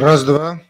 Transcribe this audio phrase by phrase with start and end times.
[0.00, 0.60] Раз, два.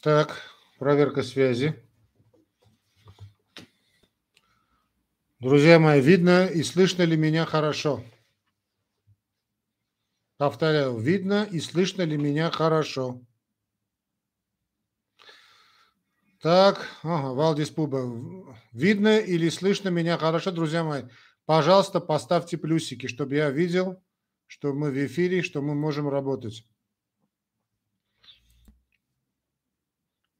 [0.00, 0.40] Так,
[0.78, 1.85] проверка связи.
[5.38, 8.02] Друзья мои, видно и слышно ли меня хорошо?
[10.38, 13.20] Повторяю, видно и слышно ли меня хорошо?
[16.40, 18.56] Так, ага, Валдис Пуба.
[18.72, 21.02] Видно или слышно меня хорошо, друзья мои?
[21.44, 24.02] Пожалуйста, поставьте плюсики, чтобы я видел,
[24.46, 26.66] что мы в эфире, что мы можем работать.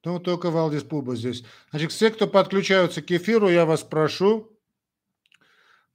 [0.04, 1.44] Ну, только Валдис Пуба здесь.
[1.70, 4.55] Значит, все, кто подключаются к эфиру, я вас прошу,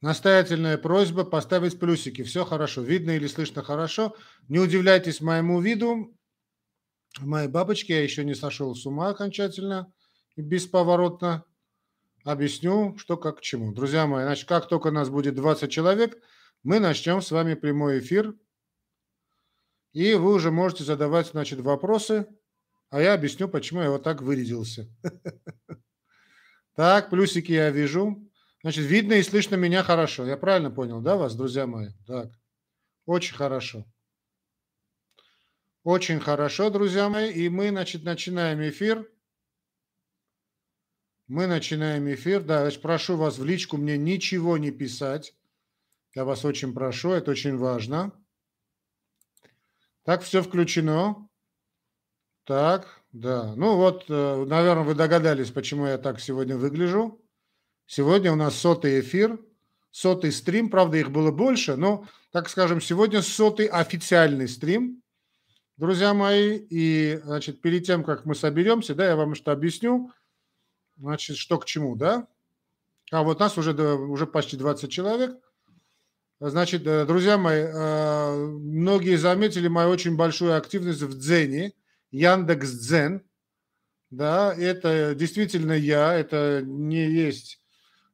[0.01, 2.23] настоятельная просьба поставить плюсики.
[2.23, 4.15] Все хорошо, видно или слышно хорошо.
[4.47, 6.17] Не удивляйтесь моему виду.
[7.19, 9.91] Моей бабочке я еще не сошел с ума окончательно
[10.35, 11.45] и бесповоротно.
[12.23, 13.73] Объясню, что как к чему.
[13.73, 16.21] Друзья мои, значит, как только нас будет 20 человек,
[16.63, 18.35] мы начнем с вами прямой эфир.
[19.93, 22.27] И вы уже можете задавать, значит, вопросы
[22.91, 24.87] а я объясню, почему я вот так вырядился.
[26.73, 28.30] Так, плюсики я вижу.
[28.63, 30.25] Значит, видно и слышно меня хорошо.
[30.25, 31.89] Я правильно понял, да, вас, друзья мои?
[32.05, 32.31] Так,
[33.05, 33.85] очень хорошо.
[35.83, 37.31] Очень хорошо, друзья мои.
[37.31, 39.09] И мы, значит, начинаем эфир.
[41.27, 42.43] Мы начинаем эфир.
[42.43, 45.33] Да, значит, прошу вас в личку мне ничего не писать.
[46.13, 48.11] Я вас очень прошу, это очень важно.
[50.03, 51.27] Так, все включено.
[52.43, 53.55] Так, да.
[53.55, 57.20] Ну вот, э, наверное, вы догадались, почему я так сегодня выгляжу.
[57.93, 59.37] Сегодня у нас сотый эфир,
[59.91, 60.69] сотый стрим.
[60.69, 65.03] Правда, их было больше, но, так скажем, сегодня сотый официальный стрим,
[65.75, 66.57] друзья мои.
[66.69, 70.09] И, значит, перед тем, как мы соберемся, да, я вам что объясню,
[70.95, 72.29] значит, что к чему, да.
[73.11, 75.37] А вот нас уже, уже почти 20 человек.
[76.39, 81.73] Значит, э, друзья мои, э, многие заметили мою очень большую активность в Дзене–
[82.11, 83.21] Яндекс Дзен,
[84.11, 87.60] да, это действительно я, это не есть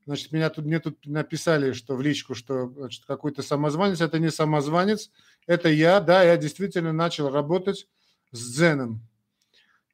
[0.08, 4.00] Значит, меня тут, мне тут написали, что в личку, что значит, какой-то самозванец.
[4.00, 5.12] Это не самозванец,
[5.48, 6.00] это я.
[6.00, 7.90] Да, я действительно начал работать
[8.32, 9.02] с Дзеном.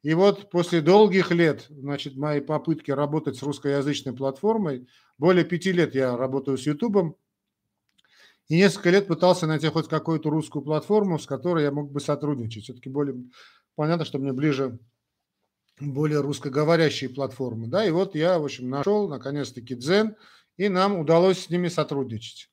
[0.04, 4.86] И вот после долгих лет, значит, моей попытки работать с русскоязычной платформой,
[5.18, 7.16] более пяти лет я работаю с Ютубом,
[8.46, 12.62] и несколько лет пытался найти хоть какую-то русскую платформу, с которой я мог бы сотрудничать.
[12.62, 13.16] Все-таки более
[13.74, 14.78] понятно, что мне ближе
[15.80, 17.66] более русскоговорящие платформы.
[17.66, 20.16] Да, и вот я, в общем, нашел наконец-таки Дзен,
[20.56, 22.50] и нам удалось с ними сотрудничать.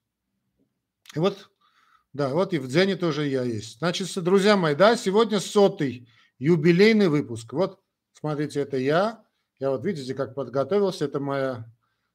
[1.15, 1.49] И вот,
[2.13, 3.79] да, вот и в Дзене тоже я есть.
[3.79, 7.53] Значит, друзья мои, да, сегодня сотый юбилейный выпуск.
[7.53, 7.79] Вот,
[8.13, 9.23] смотрите, это я.
[9.59, 11.05] Я вот, видите, как подготовился.
[11.05, 11.71] Это моя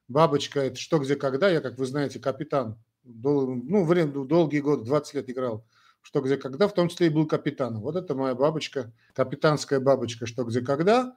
[0.09, 1.49] бабочка, это что, где, когда.
[1.49, 2.77] Я, как вы знаете, капитан.
[3.05, 5.65] Ну, время, долгие годы, 20 лет играл
[6.07, 7.83] что где когда, в том числе и был капитаном.
[7.83, 11.17] Вот это моя бабочка, капитанская бабочка, что где когда.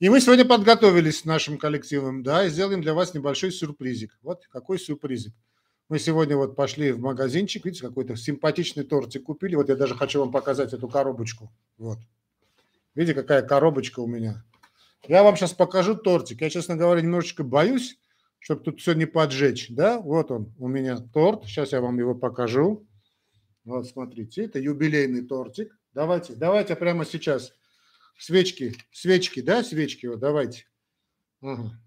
[0.00, 4.18] И мы сегодня подготовились с нашим коллективом, да, и сделаем для вас небольшой сюрпризик.
[4.22, 5.34] Вот какой сюрпризик.
[5.88, 9.54] Мы сегодня вот пошли в магазинчик, видите, какой-то симпатичный тортик купили.
[9.54, 11.52] Вот я даже хочу вам показать эту коробочку.
[11.76, 11.98] Вот.
[12.96, 14.44] Видите, какая коробочка у меня.
[15.06, 16.40] Я вам сейчас покажу тортик.
[16.40, 18.00] Я, честно говоря, немножечко боюсь,
[18.40, 19.68] чтобы тут все не поджечь.
[19.70, 21.44] Да, вот он у меня торт.
[21.44, 22.84] Сейчас я вам его покажу.
[23.68, 25.78] Вот, смотрите, это юбилейный тортик.
[25.92, 27.52] Давайте, давайте прямо сейчас
[28.18, 30.64] свечки, свечки, да, свечки, вот давайте.
[31.42, 31.78] Ага.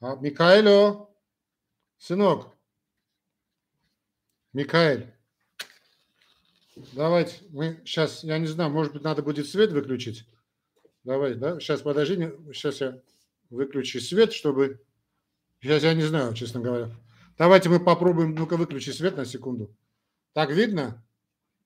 [0.00, 1.08] А, Микаэлю,
[1.96, 2.52] сынок,
[4.52, 5.14] Микаэль,
[6.92, 10.26] давайте, мы сейчас, я не знаю, может быть, надо будет свет выключить.
[11.04, 12.16] Давай, да, сейчас подожди,
[12.52, 13.00] сейчас я
[13.48, 14.84] выключу свет, чтобы,
[15.60, 16.90] сейчас я не знаю, честно говоря.
[17.38, 19.72] Давайте мы попробуем, ну-ка выключи свет на секунду.
[20.32, 21.00] Так видно?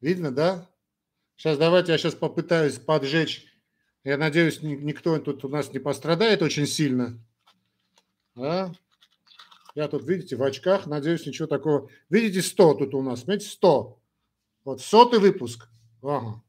[0.00, 0.68] Видно, да?
[1.36, 3.46] Сейчас давайте я сейчас попытаюсь поджечь.
[4.04, 7.18] Я надеюсь, никто тут у нас не пострадает очень сильно.
[8.36, 8.72] А?
[9.74, 10.86] Я тут, видите, в очках.
[10.86, 11.90] Надеюсь, ничего такого.
[12.08, 13.26] Видите, 100 тут у нас.
[13.26, 14.00] Видите, 100.
[14.64, 15.68] Вот сотый выпуск.
[16.02, 16.42] Ага.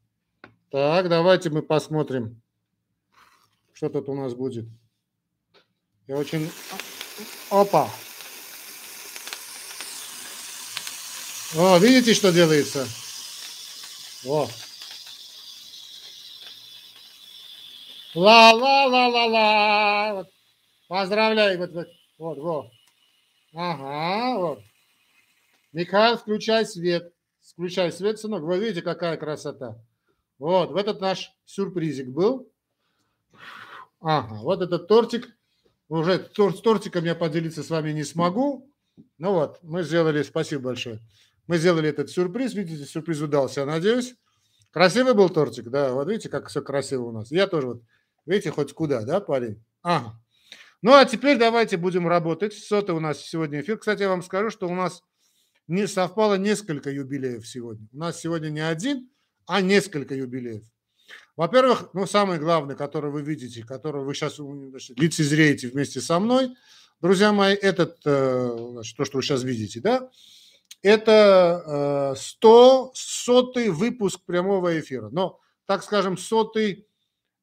[0.70, 2.40] Так, давайте мы посмотрим,
[3.72, 4.66] что тут у нас будет.
[6.06, 6.50] Я очень...
[7.50, 7.90] Опа!
[11.56, 12.86] О, видите, что делается?
[14.24, 14.48] О.
[25.72, 27.12] Михаил, включай свет.
[27.40, 28.42] Включай свет, сынок.
[28.42, 29.76] Вы видите, какая красота.
[30.38, 32.50] Вот, в этот наш сюрпризик был.
[34.00, 35.28] Ага, вот этот тортик.
[35.88, 38.68] Уже тор с тортиком я поделиться с вами не смогу.
[39.16, 41.00] Ну вот, мы сделали, спасибо большое.
[41.48, 42.54] Мы сделали этот сюрприз.
[42.54, 44.14] Видите, сюрприз удался, надеюсь.
[44.70, 45.92] Красивый был тортик, да.
[45.92, 47.32] Вот видите, как все красиво у нас.
[47.32, 47.82] Я тоже вот,
[48.26, 49.64] видите, хоть куда, да, парень?
[49.82, 50.20] Ага.
[50.82, 52.54] Ну, а теперь давайте будем работать.
[52.54, 53.78] Сотый у нас сегодня эфир.
[53.78, 55.02] Кстати, я вам скажу, что у нас
[55.66, 57.88] не совпало несколько юбилеев сегодня.
[57.92, 59.10] У нас сегодня не один,
[59.46, 60.64] а несколько юбилеев.
[61.34, 66.54] Во-первых, ну, самый главный, который вы видите, который вы сейчас значит, лицезреете вместе со мной,
[67.00, 70.10] друзья мои, этот, э, значит, то, что вы сейчас видите, да,
[70.82, 75.08] это 100, э, сотый выпуск прямого эфира.
[75.10, 76.88] Но, так скажем, сотый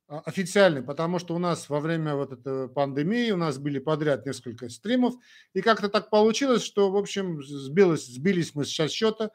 [0.08, 4.26] а, официальный, потому что у нас во время вот этой пандемии у нас были подряд
[4.26, 5.16] несколько стримов,
[5.54, 9.32] и как-то так получилось, что, в общем, сбилось, сбились мы сейчас счета.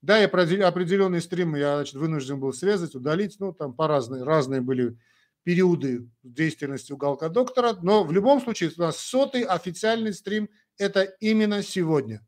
[0.00, 4.60] Да, и определенные стримы я значит, вынужден был срезать, удалить, ну, там по разные, разные
[4.60, 4.96] были
[5.44, 11.62] периоды деятельности уголка доктора, но в любом случае у нас сотый официальный стрим– это именно
[11.62, 12.24] сегодня.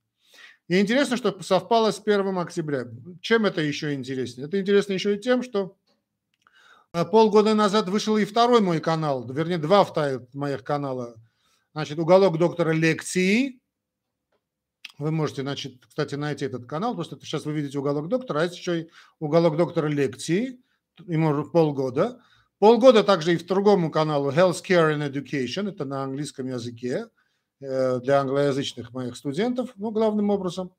[0.68, 2.86] И интересно, что совпало с 1 октября.
[3.20, 4.46] Чем это еще интереснее?
[4.46, 5.76] Это интересно еще и тем, что
[6.94, 9.84] а полгода назад вышел и второй мой канал, вернее, два
[10.32, 11.16] моих канала.
[11.72, 13.58] Значит, уголок доктора лекции.
[14.98, 18.82] Вы можете, значит, кстати, найти этот канал, что сейчас вы видите уголок доктора, а еще
[18.82, 20.60] и уголок доктора лекции,
[21.04, 22.20] ему полгода.
[22.60, 27.23] Полгода также и в другому каналу Healthcare and Education, это на английском языке э,
[27.60, 30.72] для англоязычных моих студентов, ну, главным образом.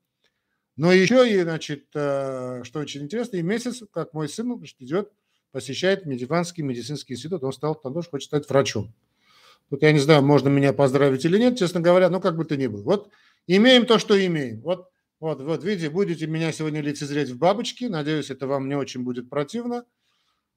[0.76, 5.10] Но еще и, значит, э, что очень интересно, и месяц, как мой сын значит, идет
[5.50, 8.92] посещает Медиванский медицинский институт, он стал там тоже хочет стать врачом.
[9.70, 12.56] Тут я не знаю, можно меня поздравить или нет, честно говоря, но как бы то
[12.56, 12.82] ни было.
[12.82, 13.10] Вот
[13.46, 14.60] имеем то, что имеем.
[14.60, 17.88] Вот, вот, вот, видите, будете меня сегодня лицезреть в бабочке.
[17.88, 19.86] Надеюсь, это вам не очень будет противно.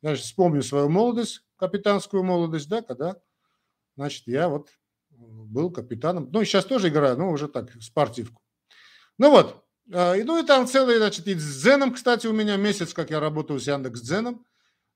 [0.03, 3.21] Же вспомню свою молодость, капитанскую молодость, да, когда,
[3.95, 4.69] значит, я вот
[5.29, 6.29] был капитаном.
[6.31, 8.41] Ну, сейчас тоже играю, но уже так, спортивку.
[9.17, 12.93] Ну вот, а, ну и там целый, значит, и с Дзеном, кстати, у меня месяц,
[12.93, 14.45] как я работаю с Яндекс Дзеном.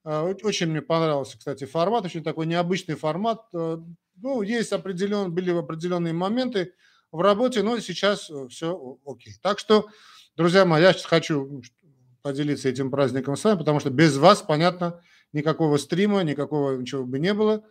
[0.03, 3.45] А, очень мне понравился, кстати, формат, очень такой необычный формат.
[3.53, 3.77] Э,
[4.21, 6.73] ну, есть определен, были определенные моменты
[7.11, 9.33] в работе, но сейчас э, все окей.
[9.41, 9.87] Так что,
[10.35, 11.61] друзья мои, я сейчас хочу
[12.21, 15.01] поделиться этим праздником с вами, потому что без вас, понятно,
[15.31, 17.63] никакого стрима, никакого ничего бы не было.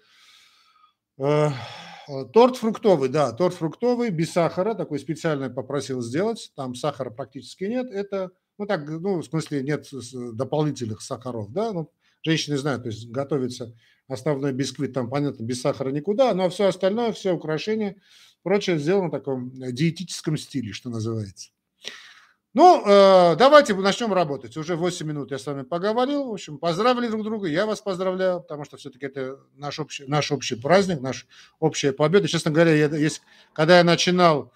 [2.09, 7.65] Э, торт фруктовый, да, торт фруктовый, без сахара, такой специально попросил сделать, там сахара практически
[7.65, 11.91] нет, это, ну так, ну, в смысле нет дополнительных сахаров, да, ну,
[12.23, 13.75] женщины знают, то есть готовится
[14.09, 17.97] основной бисквит, там, понятно, без сахара никуда, но все остальное, все украшения,
[18.43, 21.51] прочее сделано в таком э, диетическом стиле, что называется.
[22.55, 24.59] Ну, э, давайте начнем работать.
[24.59, 26.27] Уже 8 минут я с вами поговорил.
[26.29, 27.49] В общем, поздравили друг друга.
[27.49, 31.27] Я вас поздравляю, потому что все-таки это наш общий, наш общий праздник, наш
[31.61, 32.29] общая победа.
[32.29, 33.23] Честно говоря, я, есть,
[33.55, 34.53] когда я начинал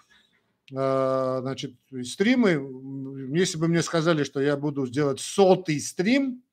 [0.71, 1.73] э, значит,
[2.03, 6.43] стримы, если бы мне сказали, что я буду сделать сотый стрим,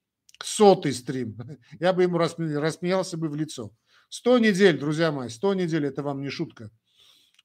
[0.42, 1.36] сотый стрим,
[1.78, 3.70] я бы ему рассмеялся бы в лицо.
[4.08, 6.70] Сто недель, друзья мои, сто недель, это вам не шутка.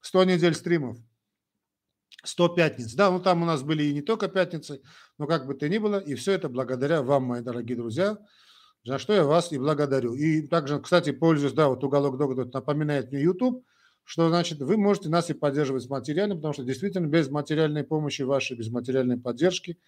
[0.00, 0.96] Сто недель стримов.
[2.22, 2.94] Сто пятниц.
[2.94, 4.80] Да, ну там у нас были и не только пятницы,
[5.18, 8.18] но как бы то ни было, и все это благодаря вам, мои дорогие друзья,
[8.84, 10.14] за что я вас и благодарю.
[10.14, 13.64] И также, кстати, пользуюсь, да, вот уголок доктор напоминает мне YouTube,
[14.04, 18.56] что значит вы можете нас и поддерживать материально, потому что действительно без материальной помощи вашей,
[18.56, 19.78] без материальной поддержки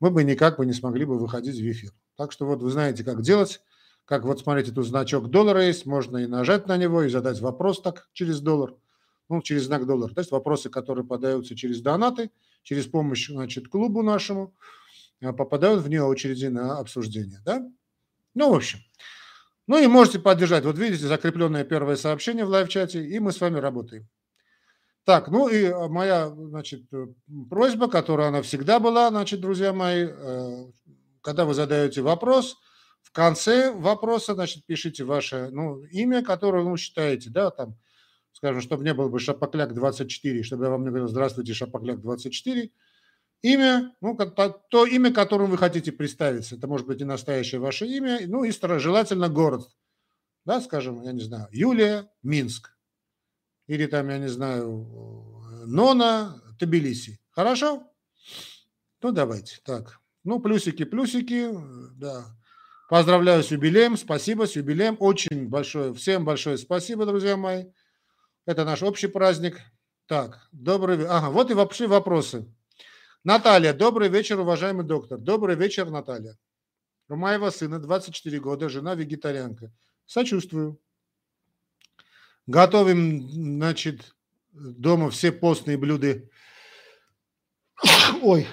[0.00, 1.92] мы бы никак бы не смогли бы выходить в эфир.
[2.16, 3.60] Так что вот вы знаете, как делать.
[4.04, 7.82] Как вот смотрите, тут значок доллара есть, можно и нажать на него, и задать вопрос
[7.82, 8.74] так через доллар,
[9.28, 10.14] ну, через знак доллар.
[10.14, 12.30] То есть вопросы, которые подаются через донаты,
[12.62, 14.54] через помощь, значит, клубу нашему,
[15.22, 17.66] а, попадают вне очереди на обсуждение, да?
[18.34, 18.80] Ну, в общем.
[19.66, 20.64] Ну и можете поддержать.
[20.64, 24.08] Вот видите, закрепленное первое сообщение в лайв-чате, и мы с вами работаем.
[25.04, 27.06] Так, ну и а, моя, значит, э,
[27.48, 30.66] просьба, которая она всегда была, значит, друзья мои, э,
[31.22, 32.56] когда вы задаете вопрос,
[33.02, 37.76] в конце вопроса, значит, пишите ваше ну, имя, которое вы считаете, да, там,
[38.38, 42.70] скажем, чтобы не было бы Шапокляк 24, чтобы я вам не говорил «Здравствуйте, Шапокляк 24»,
[43.42, 46.54] имя, ну, то, то имя, которым вы хотите представиться.
[46.54, 49.68] Это может быть и настоящее ваше имя, ну и желательно город.
[50.44, 52.76] Да, скажем, я не знаю, Юлия, Минск.
[53.66, 54.86] Или там, я не знаю,
[55.66, 57.18] Нона, Тбилиси.
[57.30, 57.90] Хорошо?
[59.02, 59.58] Ну, давайте.
[59.64, 59.98] Так.
[60.22, 61.48] Ну, плюсики, плюсики,
[61.96, 62.24] да.
[62.88, 64.96] Поздравляю с юбилеем, спасибо с юбилеем.
[65.00, 67.64] Очень большое, всем большое спасибо, друзья мои.
[68.48, 69.60] Это наш общий праздник.
[70.06, 72.50] Так, добрый Ага, вот и вообще вопросы.
[73.22, 75.18] Наталья, добрый вечер, уважаемый доктор.
[75.18, 76.38] Добрый вечер, Наталья.
[77.10, 79.70] У моего сына 24 года, жена вегетарианка.
[80.06, 80.80] Сочувствую.
[82.46, 83.28] Готовим,
[83.58, 84.16] значит,
[84.52, 86.22] дома все постные блюда.
[88.22, 88.46] Ой,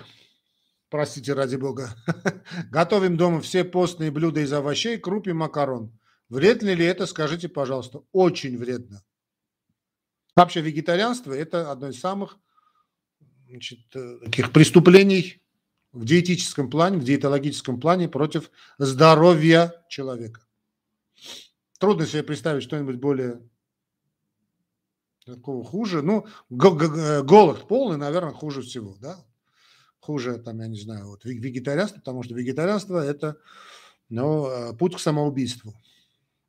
[0.89, 1.95] простите, ради бога.
[2.69, 5.97] Готовим дома все постные блюда из овощей, круп и макарон.
[6.27, 8.01] Вредно ли это, скажите, пожалуйста.
[8.11, 9.01] Очень вредно.
[10.35, 12.37] Вообще вегетарианство– это одно из самых
[13.47, 15.41] значит, э, таких преступлений
[15.93, 20.45] в диетическом плане, в диетологическом плане против здоровья человека.
[21.79, 23.41] Трудно себе представить что-нибудь более
[25.25, 26.01] такого хуже.
[26.01, 29.25] Ну, э, голод полный, наверное, хуже всего, да?
[29.99, 33.37] Хуже, там, я не знаю, вот вегетарианство, потому что вегетарианство– это
[34.09, 35.73] ну, э, путь к самоубийству.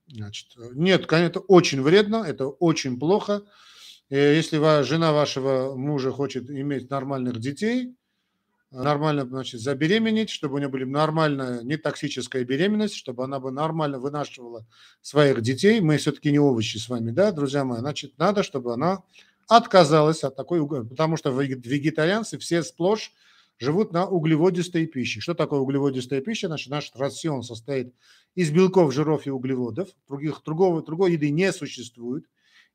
[0.08, 3.44] Значит, нет, конечно, это очень вредно, это очень плохо.
[4.08, 7.96] Если жена вашего мужа хочет иметь нормальных детей,
[8.70, 13.98] нормально, значит, забеременеть, чтобы у нее были нормальная, не токсическая беременность, чтобы она бы нормально
[13.98, 14.64] вынашивала
[15.02, 15.80] своих детей.
[15.80, 17.80] Мы все-таки не овощи с вами, да, друзья мои.
[17.80, 19.02] Значит, надо, чтобы она
[19.48, 23.12] отказалась от такой, потому что вегетарианцы все сплошь
[23.58, 25.20] живут на углеводистой пище.
[25.20, 26.46] Что такое углеводистая пища?
[26.46, 27.92] Значит, наш рацион состоит
[28.34, 29.88] из белков, жиров и углеводов.
[30.08, 32.24] Других, другого, другой еды не существует.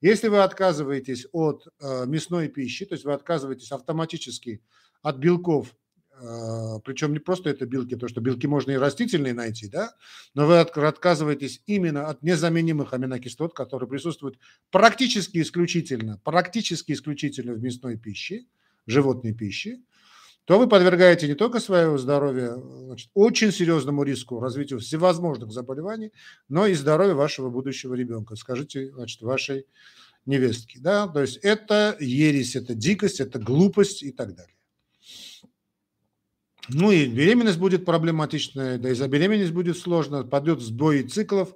[0.01, 4.63] Если вы отказываетесь от э, мясной пищи, то есть вы отказываетесь автоматически
[5.03, 5.75] от белков,
[6.20, 9.96] э, причем не просто это белки, то что белки можно и растительные найти, да,
[10.34, 14.39] но вы от, отказываетесь именно от незаменимых аминокислот, которые присутствуют
[14.72, 18.48] практически исключительно, практически исключительно в мясной пище,
[18.88, 19.81] животной пище,
[20.45, 22.55] то вы подвергаете не только свое здоровье
[22.86, 26.12] значит, очень серьезному риску развитию всевозможных заболеваний,
[26.50, 29.67] но и здоровье вашего будущего ребенка, скажите, значит, вашей
[30.25, 30.79] невестке.
[30.79, 31.07] Да?
[31.07, 34.55] То есть это ересь, это дикость, это глупость и так далее.
[36.69, 41.55] Ну и беременность будет проблематичная, да и за беременность будет сложно, падет сбой циклов,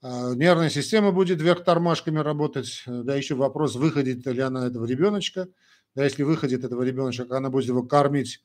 [0.00, 5.48] а, нервная система будет вверх тормашками работать, да еще вопрос, выходит ли она этого ребеночка–
[5.94, 8.42] да, если выходит этого ребеночка, она будет его кормить,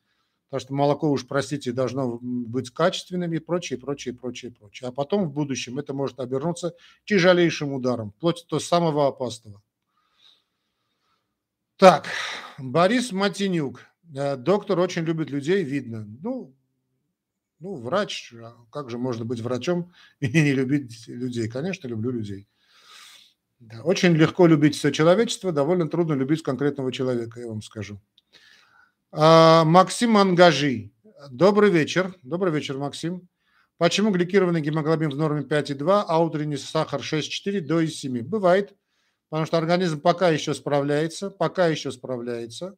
[0.50, 4.89] потому что молоко уж, простите, должно быть качественным и прочее, прочее, прочее, прочее.
[4.89, 6.74] А потом в будущем это может обернуться
[7.06, 9.62] тяжелейшим ударом, вплоть до самого опасного.
[11.77, 12.08] Так,
[12.58, 13.82] Борис Матинюк.
[14.16, 16.08] Э, доктор очень любит людей, видно.
[16.24, 16.56] Ну,
[17.60, 21.48] ну, врач, а как же можно быть врачом и не любить людей?
[21.48, 22.48] Конечно, люблю людей.
[23.59, 27.99] Да, очень легко любить все человечество, довольно трудно любить конкретного человека, я вам скажу.
[29.11, 30.91] А, Максим Ангажи.
[31.31, 32.13] Добрый вечер.
[32.21, 33.27] Добрый вечер, Максим.
[33.79, 38.21] Почему гликированный гемоглобин в норме 5,2, а утренний сахар 6,4 до и 7?
[38.21, 38.75] Бывает,
[39.29, 42.75] потому что организм пока еще справляется, пока еще справляется.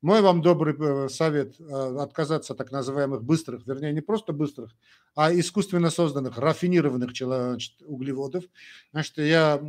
[0.00, 4.70] Мой вам добрый э, совет э, отказаться от так называемых быстрых, вернее, не просто быстрых,
[5.16, 8.44] а искусственно созданных, рафинированных значит, углеводов.
[8.92, 9.60] Значит, я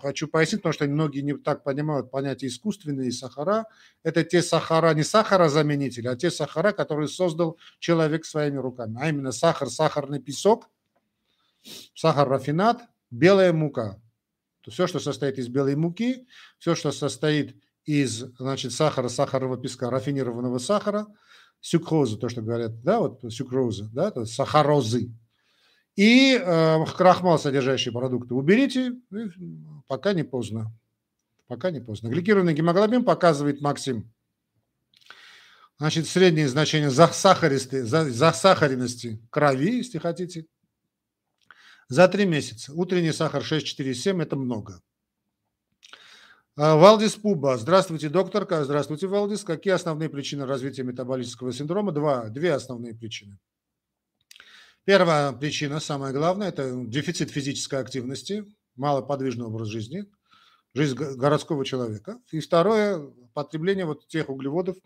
[0.00, 3.66] хочу пояснить, потому что многие не так понимают понятие искусственные сахара.
[4.02, 8.96] Это те сахара, не сахарозаменители, а те сахара, которые создал человек своими руками.
[8.98, 10.70] А именно сахар, сахарный песок,
[11.94, 14.00] сахар-рафинат, белая мука.
[14.62, 16.26] То все, что состоит из белой муки,
[16.58, 21.06] все, что состоит из значит, сахара, сахарного песка, рафинированного сахара,
[21.60, 25.12] сюкрозы, то, что говорят, да, вот сюкрозы, да, то есть сахарозы,
[25.96, 28.94] и э, крахмал, содержащие продукты уберите,
[29.86, 30.72] пока не поздно.
[31.46, 32.08] Пока не поздно.
[32.08, 34.12] Гликированный гемоглобин показывает Максим.
[35.78, 40.46] Значит, среднее значение засахаристой, засахаренности крови, если хотите,
[41.88, 42.72] за три месяца.
[42.72, 44.80] Утренний сахар 6,47– это много.
[46.56, 47.56] А, Валдис Пуба.
[47.56, 48.46] Здравствуйте, доктор.
[48.48, 49.42] Здравствуйте, Валдис.
[49.42, 51.90] Какие основные причины развития метаболического синдрома?
[51.90, 53.38] Два, две основные причины.
[54.84, 58.44] Первая причина, самая главная, это дефицит физической активности,
[58.76, 60.04] малоподвижный образ жизни,
[60.74, 62.20] жизнь городского человека.
[62.30, 63.00] И второе,
[63.32, 64.76] потребление вот тех углеводов,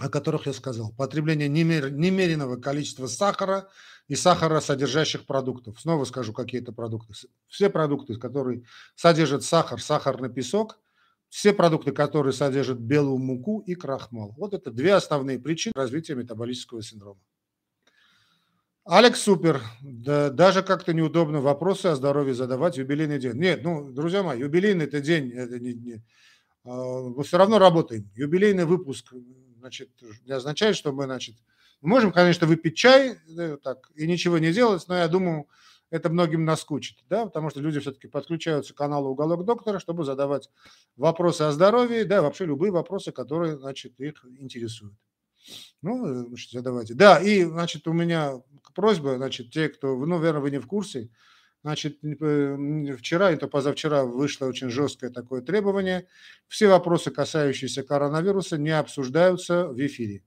[0.00, 0.92] о которых я сказал.
[0.96, 3.68] Потребление немеренного количества сахара
[4.08, 5.80] и сахаросодержащих продуктов.
[5.80, 7.12] Снова скажу, какие это продукты.
[7.48, 8.64] Все продукты, которые
[8.94, 10.80] содержат сахар, сахарный песок,
[11.28, 14.34] все продукты, которые содержат белую муку и крахмал.
[14.36, 17.20] Вот это две основные причины развития метаболического синдрома.
[18.84, 19.62] Алекс Супер.
[19.82, 23.34] Да, даже как-то неудобно вопросы о здоровье задавать юбилейный день.
[23.34, 26.02] Нет, ну, друзья мои, юбилейный это день, это не, не,
[26.64, 28.10] а, мы все равно работаем.
[28.16, 29.14] Юбилейный выпуск
[29.60, 29.90] значит,
[30.24, 31.36] не означает, что мы, значит,
[31.80, 35.46] можем, конечно, выпить чай да, так, и ничего не делать, но я думаю,
[35.90, 40.50] это многим наскучит, да, потому что люди все-таки подключаются к каналу «Уголок доктора», чтобы задавать
[40.96, 44.94] вопросы о здоровье, да, вообще любые вопросы, которые, значит, их интересуют.
[45.82, 46.94] Ну, значит, задавайте.
[46.94, 48.40] Да, и, значит, у меня
[48.74, 51.10] просьба, значит, те, кто, ну, наверное, вы не в курсе,
[51.62, 56.06] значит, вчера, это позавчера вышло очень жесткое такое требование.
[56.48, 60.24] Все вопросы, касающиеся коронавируса, не обсуждаются в эфире.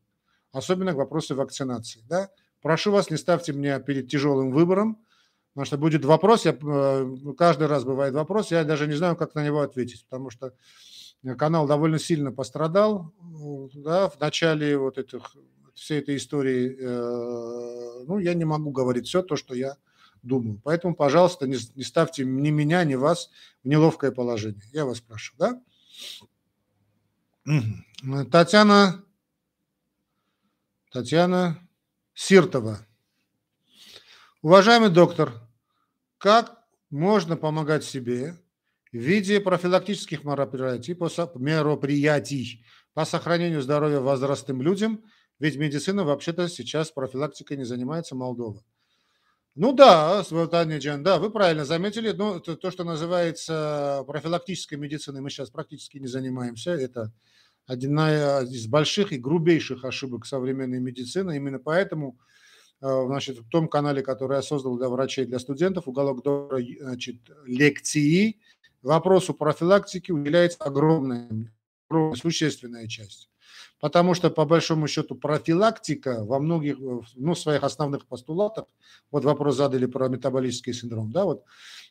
[0.51, 2.29] Особенно вопросы вакцинации, да.
[2.61, 5.03] Прошу вас, не ставьте меня перед тяжелым выбором,
[5.53, 9.35] потому что будет вопрос, я, э, каждый раз бывает вопрос, я даже не знаю, как
[9.35, 10.53] на него ответить, потому что
[11.37, 13.13] канал довольно сильно пострадал
[13.73, 15.35] да, в начале вот этих,
[15.73, 16.77] всей этой истории.
[16.79, 19.75] Э, ну, я не могу говорить все то, что я
[20.23, 20.59] думаю.
[20.63, 23.29] Поэтому, пожалуйста, не, не ставьте ни меня, ни вас
[23.63, 24.63] в неловкое положение.
[24.71, 25.61] Я вас прошу, да?
[28.31, 29.03] Татьяна,
[30.91, 31.67] Татьяна
[32.13, 32.79] Сиртова.
[34.41, 35.33] Уважаемый доктор,
[36.17, 38.37] как можно помогать себе
[38.91, 45.03] в виде профилактических мероприятий по, мероприятий по сохранению здоровья возрастным людям,
[45.39, 48.63] ведь медицина вообще-то сейчас профилактикой не занимается Молдова.
[49.55, 52.11] Ну да, Таня Джан, да, вы правильно заметили.
[52.11, 56.71] Ну, то, то, что называется профилактической медициной, мы сейчас практически не занимаемся.
[56.71, 57.11] Это
[57.67, 61.37] одна из больших и грубейших ошибок современной медицины.
[61.37, 62.17] Именно поэтому
[62.81, 67.17] э, значит, в том канале, который я создал для врачей, для студентов, уголок доктора, значит,
[67.45, 68.39] лекции,
[68.81, 71.29] вопросу профилактики уделяется огромная
[72.15, 73.29] существенная часть.
[73.83, 76.77] Потому что, по большому счету, профилактика во многих,
[77.15, 78.63] ну, своих основных постулатах,
[79.11, 81.43] вот вопрос задали про метаболический синдром, да, вот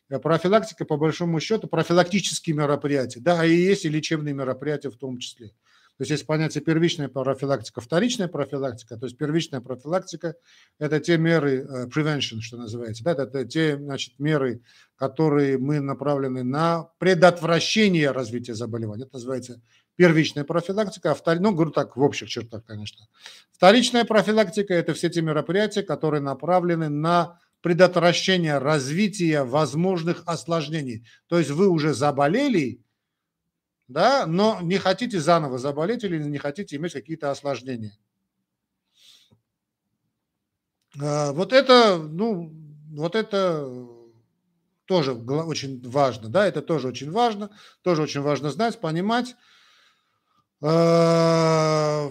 [0.09, 5.19] э, профилактика, по большому счету, профилактические мероприятия, да, и есть и лечебные мероприятия в том
[5.19, 5.49] числе.
[5.49, 8.97] То есть есть понятие первичная профилактика, вторичная профилактика.
[8.97, 10.33] То есть первичная профилактика–
[10.79, 14.63] это те меры, э, prevention, что называется, да, это те значит, меры,
[14.95, 19.03] которые мы направлены на предотвращение развития заболевания.
[19.03, 19.61] Это называется
[19.95, 21.39] первичная профилактика, а втор...
[21.39, 23.07] ну, говорю так, в общих чертах, конечно.
[23.51, 31.05] Вторичная профилактика– это все те мероприятия, которые направлены на предотвращение развития возможных осложнений.
[31.27, 32.81] То есть вы уже заболели,
[33.87, 37.97] да, но не хотите заново заболеть или не хотите иметь какие-то осложнения.
[40.99, 42.53] А, вот это, ну,
[42.91, 43.87] вот это
[44.85, 47.49] тоже очень важно, да, это тоже очень важно,
[47.81, 49.35] тоже очень важно знать, понимать.
[50.65, 52.09] А,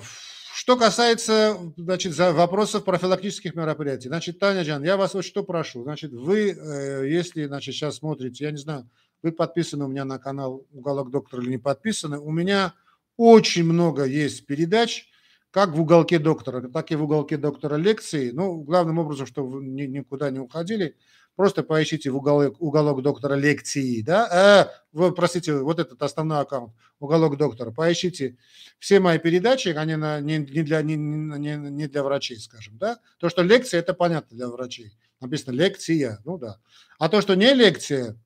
[0.55, 6.13] что касается, значит, вопросов профилактических мероприятий, значит, Таня Джан, я вас вот что прошу, значит,
[6.13, 8.91] вы, э, если, значит, сейчас смотрите, я не знаю,
[9.23, 12.75] вы подписаны у меня на канал «Уголок доктора» или не подписаны, у меня
[13.17, 15.07] очень много есть передач,
[15.51, 18.33] как в «Уголке доктора», так и в «Уголке доктора» лекции.
[18.33, 20.97] Ну, главным образом, чтобы вы никуда не уходили,
[21.37, 26.73] просто поищите в уголок, уголок доктора лекции, да, э, вы, простите, вот этот основной аккаунт,
[27.01, 28.37] уголок доктора, поищите
[28.79, 32.99] все мои передачи, они на, не, не, для, не, не, не для врачей, скажем, да,
[33.19, 36.59] то, что лекция, это понятно для врачей, написано лекция, ну да,
[36.99, 38.17] а то, что не лекция,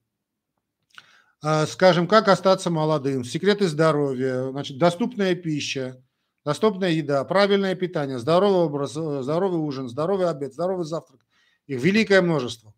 [1.43, 6.03] а, скажем, как остаться молодым, секреты здоровья, значит, доступная пища,
[6.45, 11.21] доступная еда, правильное питание, здоровый образ, э, здоровый ужин, здоровый обед, здоровый завтрак.
[11.67, 12.73] Их великое множество.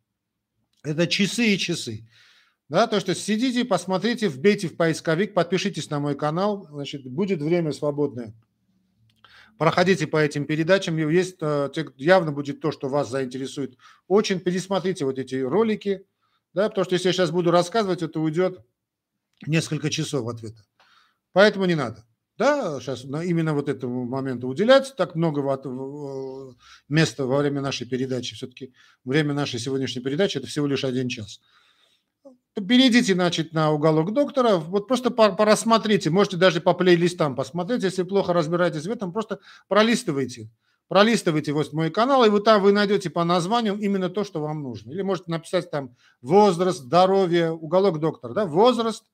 [0.83, 2.09] Это часы и часы.
[2.69, 7.73] Да, то, что сидите, посмотрите, вбейте в поисковик, подпишитесь на мой канал, значит, будет время
[7.73, 8.35] свободное.
[9.57, 13.77] Проходите по этим передачам, есть, э, явно будет то, что вас заинтересует.
[14.07, 16.05] Очень пересмотрите вот эти ролики,
[16.55, 18.61] да, потому что если я сейчас буду рассказывать, это уйдет
[19.47, 20.63] несколько часов ответа.
[21.33, 22.05] Поэтому не надо.
[22.39, 25.41] Да, сейчас именно вот этому моменту уделять так много
[26.89, 28.37] места во время нашей передачи.
[28.37, 28.73] Все-таки
[29.05, 31.41] время нашей сегодняшней передачи– это всего лишь один час.
[32.55, 38.33] Перейдите, значит, на уголок доктора, вот просто порассмотрите, можете даже по плейлистам посмотреть, если плохо
[38.33, 40.51] разбираетесь в этом, просто пролистывайте
[40.89, 44.63] пролистывайте вот мой канал, и вы там вы найдете по названию именно то, что вам
[44.63, 44.91] нужно.
[44.91, 49.05] Или можете написать там возраст, здоровье, уголок доктора, да, возраст,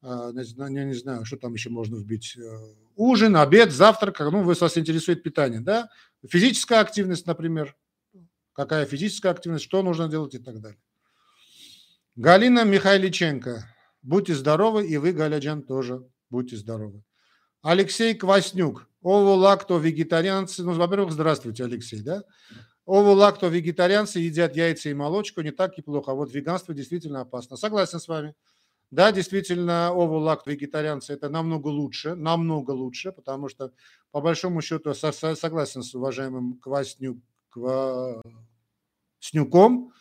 [0.00, 4.54] а, не, не знаю, что там еще можно вбить, э, ужин, обед, завтрак, ну, вы,
[4.54, 5.88] вас интересует питание, да,
[6.28, 7.76] физическая активность, например,
[8.52, 10.80] какая физическая активность, что нужно делать и так далее.
[12.14, 13.64] Галина Михайличенко,
[14.02, 17.02] будьте здоровы, и вы, Галяджан, тоже будьте здоровы.
[17.62, 22.24] Алексей Кваснюк, Ово-лакто-вегетарианцы, ну, во-первых, здравствуйте, Алексей, да?
[22.84, 27.56] Ово-лакто-вегетарианцы едят яйца и молочку, не так и плохо, а вот веганство действительно опасно.
[27.56, 28.34] Согласен с вами.
[28.90, 33.72] Да, действительно, ово-лакто-вегетарианцы это намного лучше, намного лучше, потому что,
[34.12, 37.18] по большому счету, со согласен с уважаемым Кваснюк,
[39.20, 39.92] Кваснюком,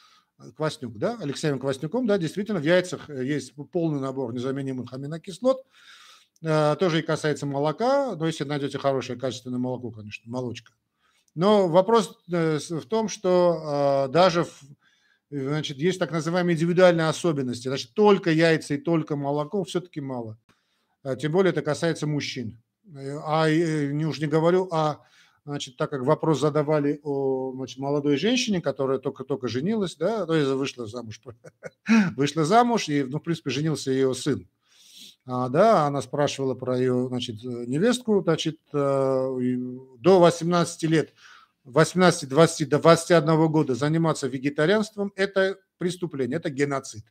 [0.55, 5.65] Кваснюк, да, Алексеем Кваснюком, да, действительно, в яйцах есть полный набор незаменимых аминокислот,
[6.43, 10.73] Э, тоже и касается молока, но если найдете хорошее качественное молоко, конечно, молочка.
[11.35, 14.45] Но вопрос э, в том, что э, даже
[15.29, 17.67] значит, есть так называемые индивидуальные особенности.
[17.67, 20.37] Значит, только яйца и только молоко все-таки мало.
[21.19, 22.61] Тем более это касается мужчин.
[23.25, 25.05] А не уж не говорю о
[25.47, 30.49] значит, так как вопрос задавали о значит, молодой женщине, которая только-только женилась, да, то есть
[30.49, 31.21] вышла замуж,
[32.17, 34.45] вышла замуж, и, ну, в принципе, женился ее сын.
[35.25, 38.77] А, да, она спрашивала про ее, значит, невестку, значит, э,
[39.99, 41.13] до 18 лет,
[41.67, 47.03] 18, 20, до 21 года заниматься вегетарианством– это преступление, это геноцид.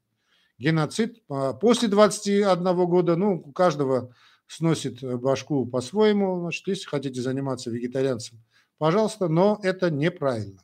[0.59, 4.15] Геноцид а, после 21 года, ну, у каждого
[4.47, 6.41] сносит башку по-своему.
[6.41, 8.43] Значит, если хотите заниматься вегетарианцем,
[8.79, 10.63] пожалуйста, но это неправильно.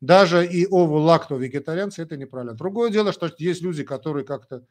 [0.00, 2.54] Даже и ово-лакто вегетарианцы это неправильно.
[2.54, 4.66] Другое дело, что есть люди, которые как-то,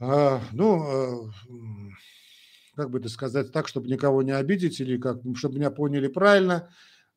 [0.00, 1.90] э, ну, э,
[2.74, 6.70] как бы это сказать так, чтобы никого не обидеть или как, чтобы меня поняли правильно,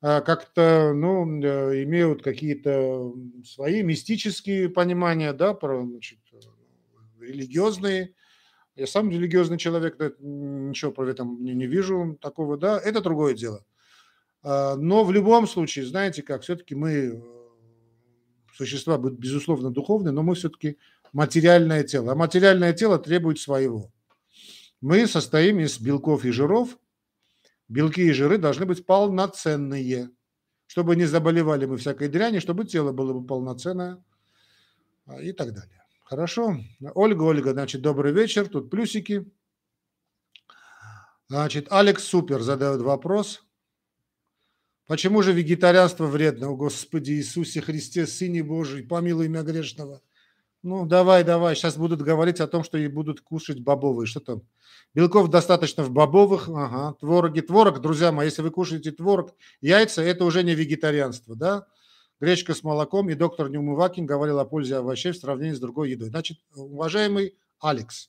[0.04, 3.14] как-то, ну, э, имеют какие-то
[3.44, 6.38] свои мистические понимания, да, про, значит, э,
[7.20, 8.14] религиозные,
[8.76, 13.64] я сам религиозный человек, ничего про это не, не вижу такого, да, это другое дело.
[14.42, 17.22] А, но в любом случае, знаете как, все-таки мы э,
[18.54, 20.76] существа, безусловно, духовные, но мы все-таки
[21.12, 22.12] материальное тело.
[22.12, 23.90] А материальное тело требует своего.
[24.82, 26.76] Мы состоим из белков и жиров.
[27.68, 30.10] Белки и жиры должны быть полноценные,
[30.66, 34.04] чтобы не заболевали мы всякой дряни, чтобы тело было бы полноценное
[35.06, 35.82] а, и так далее.
[36.04, 36.58] Хорошо.
[36.94, 38.48] Ольга, Ольга, значит, добрый вечер.
[38.48, 39.30] Тут плюсики.
[41.28, 43.42] Значит, Алекс Супер задает вопрос.
[44.86, 46.50] Почему же вегетарианство вредно?
[46.50, 50.02] О Господи Иисусе Христе, Сыне Божий, помилуй меня грешного.
[50.64, 51.54] Ну, давай, давай.
[51.54, 54.06] Сейчас будут говорить о том, что и будут кушать бобовые.
[54.06, 54.42] Что там?
[54.94, 56.48] Белков достаточно в бобовых.
[56.48, 57.40] Ага, твороги.
[57.40, 61.66] Творог, друзья мои, если вы кушаете творог, яйца, это уже не вегетарианство, да?
[62.18, 66.08] гречка с молоком, и доктор Нюмывакин говорил о пользе овощей в сравнении с другой едой.
[66.08, 68.08] Значит, уважаемый Алекс,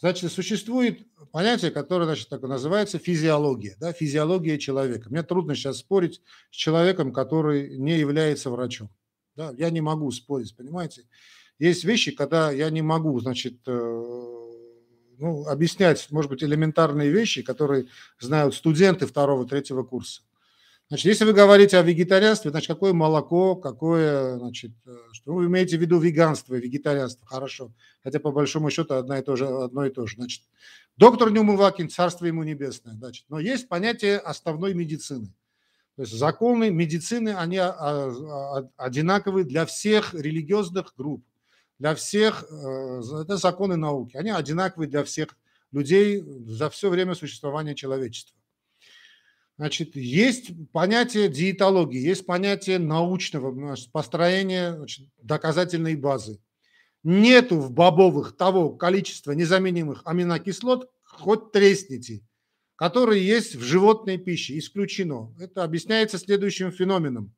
[0.00, 5.10] значит, существует понятие, которое, значит, так называется физиология, да, физиология человека.
[5.10, 8.90] Мне трудно сейчас спорить с человеком, который не является врачом.
[9.36, 11.04] Да, я не могу спорить, понимаете?
[11.62, 13.70] Есть вещи, когда я не могу, значит, э,
[15.18, 17.86] ну, объяснять, может быть, элементарные вещи, которые
[18.18, 20.22] знают студенты второго, третьего курса.
[20.88, 25.78] Значит, если вы говорите о вегетарианстве, значит, какое молоко, какое, значит, э, что вы имеете
[25.78, 27.72] в виду веганство, вегетарианство, хорошо.
[28.02, 30.16] Хотя по большому счету одно и то же, одно и то же.
[30.16, 30.42] Значит,
[30.96, 35.32] доктор Нюмывакин, царство ему небесное, значит, но есть понятие основной медицины.
[35.94, 41.24] То есть законы медицины, они а, а, одинаковые для всех религиозных групп,
[41.82, 45.36] для всех, э, это законы науки, они одинаковые для всех
[45.72, 48.38] людей за все время существования человечества.
[49.58, 54.78] Значит, есть понятие диетологии, есть понятие научного построения
[55.18, 56.38] доказательной базы.
[57.02, 62.20] Нету в бобовых того количества незаменимых аминокислот, хоть тресните,
[62.76, 64.56] которые есть в животной пище.
[64.56, 65.34] Исключено.
[65.40, 67.34] Это объясняется следующим феноменом.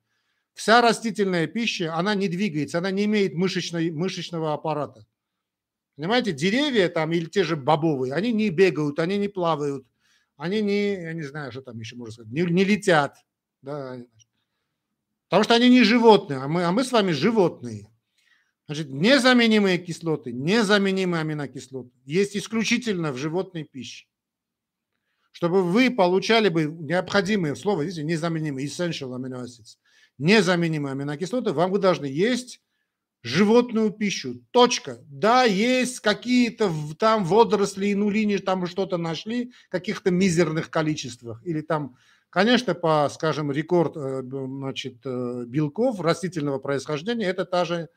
[0.54, 5.04] Вся растительная пища, она не двигается, она не имеет мышечной, мышечного аппарата.
[5.96, 9.86] Понимаете, деревья там или те же бобовые, они не бегают, они не плавают,
[10.36, 13.16] они не, я не знаю, что там еще можно сказать, не, не летят.
[13.62, 13.98] Да.
[15.28, 17.90] Потому что они не животные, а мы, а мы с вами животные.
[18.66, 24.06] Значит, незаменимые кислоты, незаменимые аминокислоты есть исключительно в животной пище.
[25.32, 29.76] Чтобы вы получали бы необходимые, слово, видите, незаменимые, essential amino acids,
[30.18, 32.61] незаменимые аминокислоты, вам вы должны есть
[33.24, 34.42] животную пищу.
[34.53, 34.98] Точка.
[35.09, 41.40] Да, есть какие-то там водоросли, и нулини, там что-то нашли, каких-то мизерных количествах.
[41.44, 41.96] Или там,
[42.31, 47.88] конечно, по, скажем, рекорд э, значит, э, белков растительного происхождения, это та же,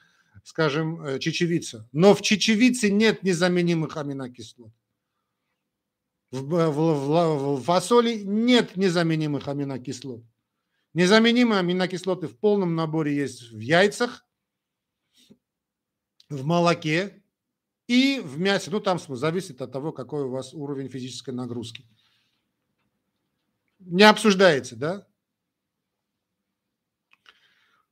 [0.43, 1.87] скажем, э, чечевица.
[1.91, 4.71] Но в чечевице нет незаменимых аминокислот.
[6.31, 10.23] В, в, в, в фасоли нет незаменимых аминокислот.
[10.97, 14.25] Незаменимые аминокислоты в полном наборе есть в яйцах,
[16.27, 17.23] в молоке
[17.85, 18.71] и в мясе.
[18.71, 21.85] Ну, там зависит от того, какой у вас уровень физической нагрузки.
[23.77, 25.07] Не обсуждается, да?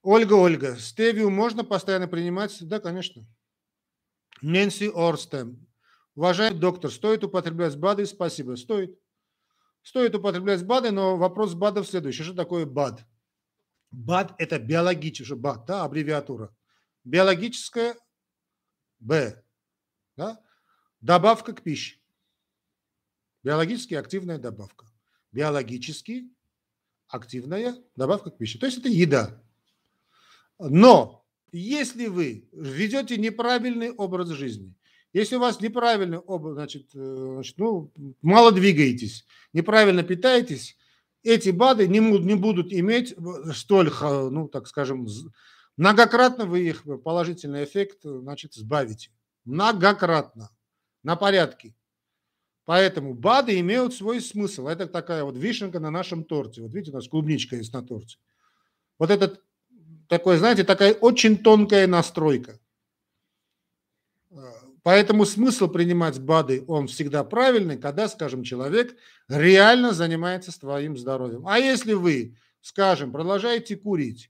[0.02, 2.58] Ольга, Ольга, стевию можно постоянно принимать?
[2.68, 3.24] Да, конечно.
[4.42, 5.68] Нэнси Орстем.
[6.16, 8.08] Уважаемый доктор, стоит употреблять БАДы?
[8.08, 9.00] Спасибо, стоит.
[9.86, 12.24] Стоит употреблять БАДы, но вопрос БАДов следующий.
[12.24, 13.06] Что такое БАД?
[13.92, 16.54] БАД– это биологический, БАД, да, аббревиатура.
[17.04, 17.96] Биологическое
[19.00, 19.44] Б.
[20.18, 20.42] Да?
[21.02, 22.00] Добавка к пище.
[23.44, 24.88] Биологически активная добавка.
[25.32, 26.32] Биологически
[27.08, 28.58] активная добавка к пище.
[28.58, 29.40] То есть это еда.
[30.58, 34.74] Но если вы ведете неправильный образ жизни,
[35.16, 37.90] если у вас неправильный образ, значит, э, значит ну,
[38.22, 40.78] мало двигаетесь, неправильно питаетесь,
[41.24, 43.16] эти БАДы не, не будут иметь
[43.54, 45.08] столь, ну, так скажем,
[45.78, 49.10] многократно вы их положительный эффект, значит, сбавите.
[49.46, 50.50] Многократно.
[51.02, 51.76] На порядке.
[52.66, 54.68] Поэтому БАДы имеют свой смысл.
[54.68, 56.62] Это такая вот вишенка на нашем торте.
[56.62, 58.18] Вот видите, у нас клубничка есть на торте.
[59.00, 59.42] Вот этот
[60.10, 62.60] такой, знаете, такая очень тонкая настройка.
[64.86, 68.96] Поэтому смысл принимать БАДы, он всегда правильный, когда, скажем, человек
[69.28, 71.48] реально занимается своим здоровьем.
[71.48, 74.30] А если вы, скажем, продолжаете курить,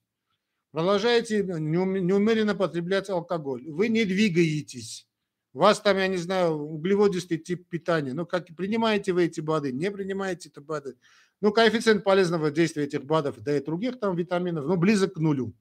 [0.71, 5.09] продолжаете неумеренно потреблять алкоголь, вы не двигаетесь,
[5.51, 9.73] у вас там, я не знаю, углеводистый тип питания, ну, как принимаете вы эти БАДы,
[9.73, 10.95] не принимаете эти БАДы,
[11.41, 15.53] ну, коэффициент полезного действия этих БАДов, да и других там витаминов, ну, близок к нулю.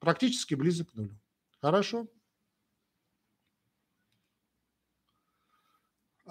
[0.00, 1.16] Практически близок к нулю.
[1.60, 2.08] Хорошо?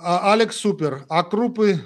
[0.03, 1.05] А, Алекс Супер.
[1.09, 1.79] А крупы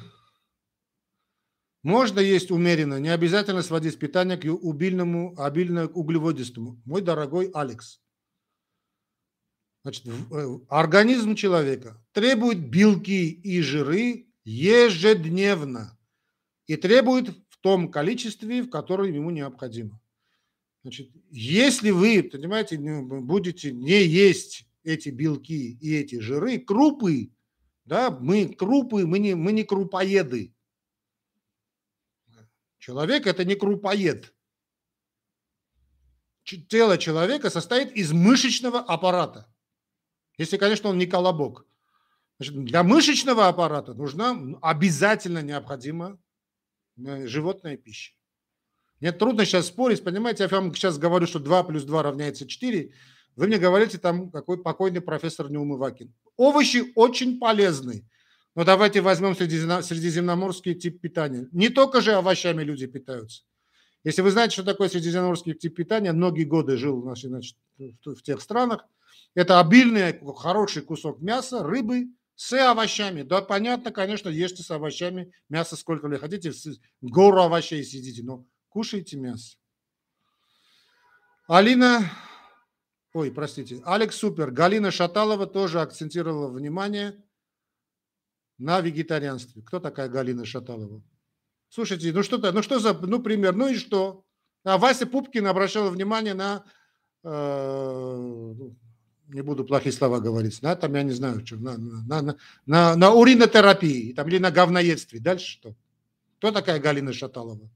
[1.84, 6.82] можно есть умеренно, не обязательно сводить питание к убильному, обильно углеводистому.
[6.86, 8.02] Мой дорогой Алекс.
[9.84, 15.96] Значит, э, организм человека требует белки и жиры ежедневно
[16.66, 20.02] и требует в том количестве, в котором ему необходимо.
[20.82, 27.32] Значит, если вы, понимаете, будете не есть эти белки и эти жиры, крупы,
[27.86, 30.56] да, мы крупы, мы не, мы не крупоеды.
[32.80, 34.34] Человек– это не крупоед.
[36.44, 39.52] Тело человека состоит из мышечного аппарата.
[40.38, 41.66] Если, конечно, он не колобок.
[42.38, 46.20] Значит, для мышечного аппарата нужна обязательно необходима
[46.98, 48.14] э, животная пища.
[49.00, 52.94] Мне трудно сейчас спорить, понимаете, я вам сейчас говорю, что 2 плюс 2 равняется 4,
[53.36, 56.14] вы мне говорите, там какой покойный профессор Неумывакин.
[56.38, 58.06] Овощи очень полезны.
[58.56, 61.48] Но давайте возьмем средиземноморский тип питания.
[61.52, 63.44] Не только же овощами люди питаются.
[64.06, 68.86] Если вы знаете, что такое средиземноморский тип питания, многие годы жил значит, в тех странах,
[69.34, 73.24] это обильный, хороший кусок мяса, рыбы с овощами.
[73.24, 76.54] Да, понятно, конечно, ешьте с овощами мясо сколько вы хотите,
[77.02, 79.58] гору овощей сидите, но кушайте мясо.
[81.48, 82.10] Алина,
[83.16, 87.16] ой, простите, Алекс Супер, Галина Шаталова тоже акцентировала внимание
[88.58, 89.62] на вегетарианстве.
[89.62, 91.02] Кто такая Галина Шаталова?
[91.70, 94.26] Слушайте, ну что-то, ну что за, ну пример, ну и что?
[94.66, 96.66] А Вася Пупкин обращала внимание на,
[97.24, 98.76] э, ну,
[99.30, 102.96] не буду плохие слова говорить, на там, я не знаю, что, на, на, на, на,
[102.98, 105.22] на уринотерапии там, или на говноедстве.
[105.22, 105.76] Дальше что?
[106.40, 107.70] Кто такая Галина Шаталова?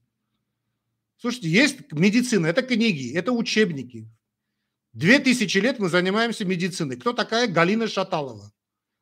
[1.15, 4.05] Слушайте, есть медицина, это книги, это учебники.
[4.93, 6.97] Две тысячи лет мы занимаемся медициной.
[6.97, 8.51] Кто такая Галина Шаталова?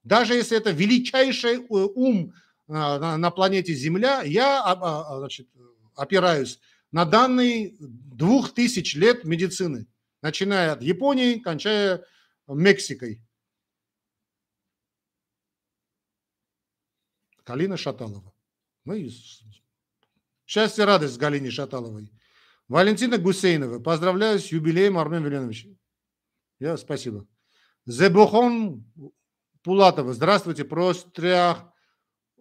[0.04, 2.34] Даже если это величайший э, ум
[2.68, 5.48] а, на планете Земля, я а, а, значит,
[5.96, 6.60] опираюсь
[6.92, 9.88] на данные двух тысяч лет медицины,
[10.22, 12.06] начиная от Японии, кончая
[12.48, 13.22] Мексикой.
[17.46, 18.34] Галина Шаталова.
[18.84, 19.10] Мы
[20.46, 22.10] Счастье, радость Галине Шаталовой.
[22.68, 23.80] Валентина Гусейнова.
[23.80, 25.68] Поздравляю с юбилеем, Армен Веленович.
[26.60, 27.26] Я спасибо.
[27.86, 28.84] Зебохон
[29.64, 30.14] Пулатова.
[30.14, 30.66] Здравствуйте.
[30.66, 30.94] Про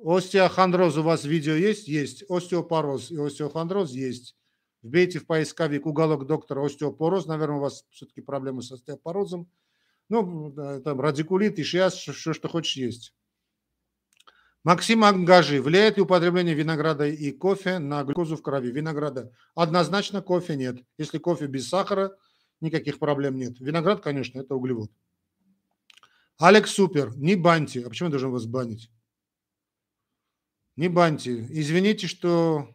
[0.04, 1.86] остеохондроз у вас видео есть?
[1.86, 2.24] Есть.
[2.28, 4.36] Остеопороз и остеохондроз есть.
[4.82, 7.26] Вбейте в поисковик уголок доктора остеопороз.
[7.26, 9.50] Наверное, у вас все-таки проблемы с остеопорозом.
[10.08, 10.52] Ну,
[10.84, 13.14] там радикулит, ишиаз, все, что хочешь есть.
[14.66, 15.62] Максим Ангажи.
[15.62, 18.72] Влияет ли употребление винограда и кофе на глюкозу в крови?
[18.72, 20.79] Винограда однозначно кофе нет.
[20.98, 22.16] Если кофе без сахара,
[22.61, 23.61] никаких проблем нет.
[23.61, 24.90] Виноград, конечно, это углевод.
[26.38, 27.16] Алекс Супер.
[27.16, 27.87] Не баньте.
[27.87, 28.90] А почему я должен вас банить?
[30.74, 31.46] Не баньте.
[31.48, 32.74] Извините, что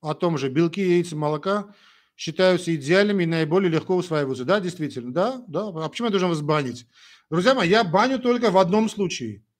[0.00, 1.74] о том же белки, яйца, молока
[2.16, 4.44] считаются идеальными и наиболее легко усваиваются.
[4.44, 5.70] Да, действительно, да, да.
[5.70, 6.86] А почему я должен вас банить?
[7.30, 9.42] Друзья мои, я баню только в одном случае–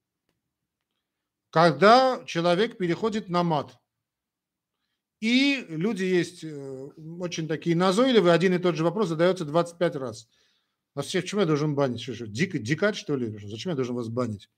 [1.53, 3.77] когда человек переходит на мат.
[5.21, 6.89] И люди есть э,
[7.21, 10.29] очень такие назойливые, один и тот же вопрос задается 25 раз.
[10.95, 12.01] А почему я должен банить?
[12.01, 13.39] Что, что, дик, дикать, что ли?
[13.47, 14.49] Зачем я должен вас банить?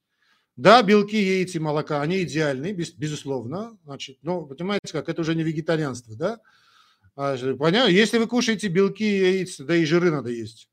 [0.56, 3.76] Да, белки, яйца, молока, они идеальны, без, безусловно.
[3.84, 6.40] Значит, но понимаете как, это уже не вегетарианство, да?
[7.16, 7.90] А, понятно?
[7.90, 10.70] Если вы кушаете белки, яйца, да и жиры надо есть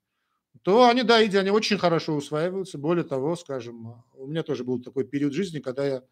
[0.64, 2.78] то они, да, они очень хорошо усваиваются.
[2.78, 6.04] Более того, скажем, у меня тоже был такой период жизни, когда я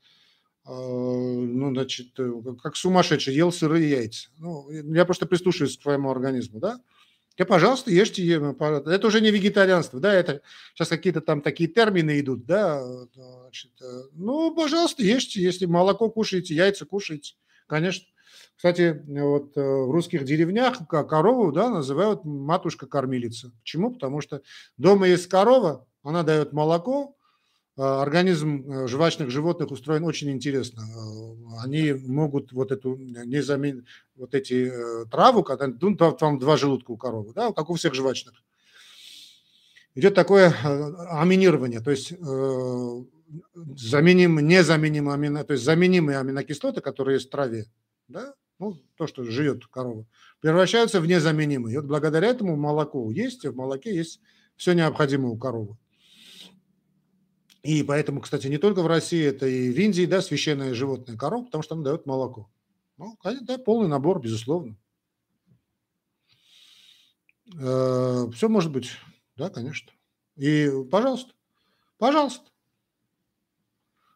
[0.65, 2.31] а, ну, значит, э,
[2.61, 4.29] как сумасшедший, ел сырые яйца.
[4.37, 6.79] Ну, я просто прислушиваюсь к твоему организму, да?
[7.37, 8.23] Я, пожалуйста, ешьте.
[8.33, 10.41] Это уже не вегетарианство, да, это
[10.75, 12.83] сейчас какие-то там такие термины идут, да.
[13.13, 17.35] Значит, э, ну, пожалуйста, ешьте, если молоко кушаете, яйца кушаете,
[17.65, 18.05] конечно.
[18.55, 23.51] Кстати, вот э, в русских деревнях корову, да, называют матушка-кормилица.
[23.61, 23.91] Почему?
[23.91, 24.41] Потому что
[24.77, 27.15] дома есть корова, она дает молоко,
[27.81, 30.83] а, организм э, жвачных животных устроен очень интересно.
[30.83, 33.85] А, они могут вот эту не замен...
[34.17, 37.93] вот эти э, траву, когда ну, там два желудка у коровы, да, как у всех
[37.93, 38.43] жвачных.
[39.95, 42.13] Идет такое э, аминирование, то есть
[43.77, 47.65] заменим, незаменим амино, то есть заменимые аминокислоты, которые есть в траве,
[48.09, 50.05] да, ну, то, что живет корова,
[50.41, 51.73] превращаются в незаменимые.
[51.73, 54.19] И вот благодаря этому молоко есть, в молоке есть
[54.57, 55.77] все необходимое у коровы.
[57.63, 61.45] И поэтому, кстати, не только в России, это и в Индии, да, священное животное корова,
[61.45, 62.49] потому что она дает молоко.
[62.97, 64.75] Ну, да, полный набор, безусловно.
[67.57, 68.91] Э, Все может быть,
[69.35, 69.91] да, конечно.
[70.35, 71.33] И, пожалуйста,
[71.97, 72.45] пожалуйста.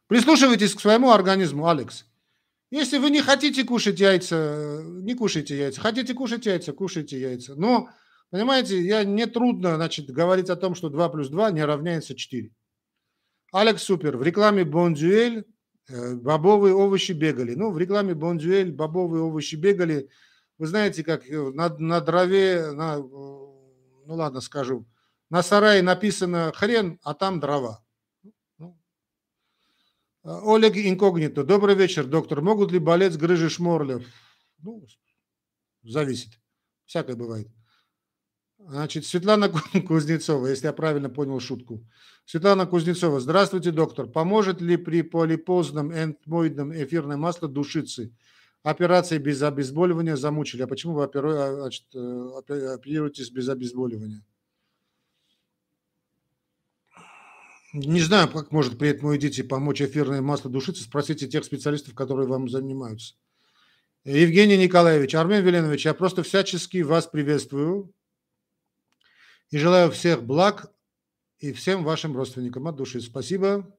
[0.08, 2.06] Прислушивайтесь к своему организму, Алекс.
[2.74, 5.80] Если вы не хотите кушать яйца, не кушайте яйца.
[5.80, 7.54] Хотите кушать яйца, кушайте яйца.
[7.56, 7.90] Но,
[8.32, 12.50] понимаете, я не трудно, значит, говорить о том, что 2 плюс 2 не равняется 4.
[13.52, 15.46] Алекс Супер, в рекламе Бондюэль
[15.88, 17.54] э, бобовые овощи бегали.
[17.54, 20.10] Ну, в рекламе Бондюэль бобовые овощи бегали.
[20.58, 24.88] Вы знаете, как э, на, на дрове, на, э, ну ладно, скажу,
[25.30, 27.83] на сарае написано хрен, а там дрова.
[30.24, 30.54] Ну.
[30.54, 31.44] Олег Инкогнито.
[31.44, 32.42] Добрый вечер, доктор.
[32.42, 34.06] Могут ли болеть с грыжей шморлев?
[34.62, 34.86] Ну,
[35.84, 36.40] зависит.
[36.86, 37.50] Всякое бывает.
[38.58, 39.50] Значит, Светлана
[39.88, 41.86] Кузнецова, если я правильно понял шутку.
[42.26, 43.20] Светлана Кузнецова.
[43.20, 44.08] Здравствуйте, доктор.
[44.08, 48.16] Поможет ли при полипозном энтмоидном эфирное масло душицы?
[48.64, 50.62] Операции без обезболивания замучили.
[50.62, 54.24] А почему вы а, значит, э, оперируетесь без обезболивания?
[57.74, 60.84] Не знаю, как может при этом идите помочь эфирное масло душиться.
[60.84, 63.16] Спросите тех специалистов, которые вам занимаются.
[64.04, 67.92] Евгений Николаевич, Армен Веленович, я просто всячески вас приветствую
[69.50, 70.72] и желаю всех благ
[71.40, 73.02] и всем вашим родственникам от души.
[73.02, 73.76] Спасибо.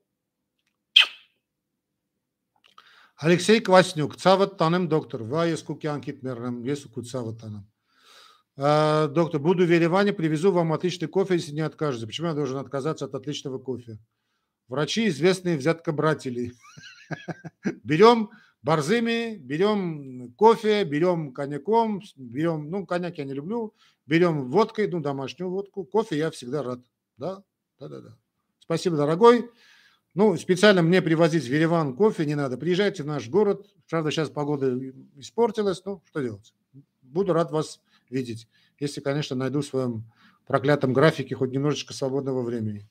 [3.17, 7.71] Алексей Кваснюк, цават танем доктор, ва еску кянкит мернем, еску цават танем.
[8.57, 12.07] А, доктор, буду в Ереване, привезу вам отличный кофе, если не откажете.
[12.07, 13.99] Почему я должен отказаться от отличного кофе?
[14.69, 16.53] Врачи известные взяткобратели.
[17.83, 18.31] Берем
[18.63, 23.75] борзыми, берем кофе, берем коньяком, берем, ну, коньяк я не люблю,
[24.07, 25.85] берем водкой, ну, домашнюю водку.
[25.85, 26.81] Кофе я всегда рад,
[27.17, 27.43] да?
[27.81, 28.17] Да-да-да.
[28.61, 29.51] Спасибо, дорогой.
[30.15, 32.57] Ну, специально мне привозить в Ереван кофе не надо.
[32.57, 33.67] Приезжайте в наш город.
[33.91, 34.79] Правда, сейчас погода
[35.17, 35.85] испортилась.
[35.85, 36.55] Ну, что делать?
[37.03, 38.49] Буду рад вас видеть.
[38.79, 40.05] Если, конечно, найду в своем
[40.47, 42.89] проклятом графике хоть немножечко свободного времени.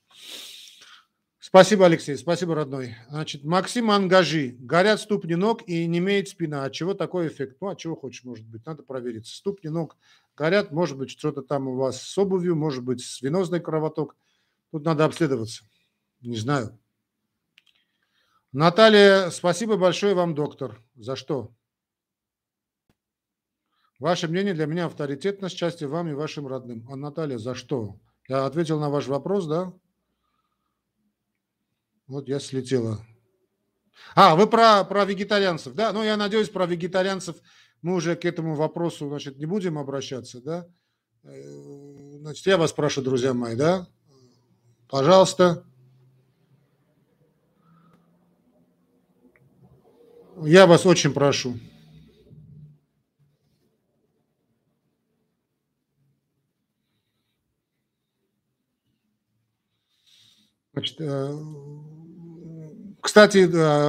[1.39, 2.17] Спасибо, Алексей.
[2.17, 2.95] Спасибо, родной.
[3.09, 4.55] Значит, Максим Ангажи.
[4.59, 6.63] Горят ступни ног и не имеет спина.
[6.63, 7.57] От чего такой эффект?
[7.61, 8.65] Ну, от чего хочешь, может быть.
[8.65, 9.27] Надо проверить.
[9.27, 9.97] Ступни ног
[10.35, 10.71] горят.
[10.71, 12.55] Может быть, что-то там у вас с обувью.
[12.55, 14.15] Может быть, с венозный кровоток.
[14.71, 15.65] Тут надо обследоваться.
[16.21, 16.79] Не знаю.
[18.51, 20.81] Наталья, спасибо большое вам, доктор.
[20.95, 21.53] За что?
[23.99, 26.85] Ваше мнение для меня авторитетно, счастья вам и вашим родным.
[26.89, 27.99] А Наталья, за что?
[28.27, 29.73] Я ответил на ваш вопрос, да?
[32.07, 33.05] Вот я слетела.
[34.15, 35.93] А, вы про, про вегетарианцев, да?
[35.93, 37.37] Ну, я надеюсь, про вегетарианцев
[37.81, 40.67] мы уже к этому вопросу, значит, не будем обращаться, да?
[41.23, 43.87] Э, значит, я вас прошу, друзья мои, да?
[44.89, 45.65] Пожалуйста.
[50.41, 51.59] Я вас очень прошу.
[60.73, 61.37] Значит, э,
[63.01, 63.37] кстати,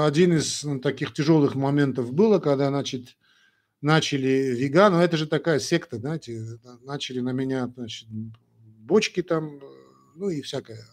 [0.06, 3.16] один из таких тяжелых моментов было, когда, значит,
[3.80, 9.60] начали веган, но это же такая секта, знаете, начали на меня, значит, бочки там,
[10.14, 10.84] ну и всякое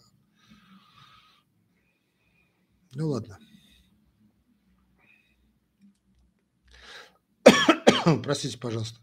[2.94, 3.38] ну ладно.
[8.22, 9.01] Простите, пожалуйста.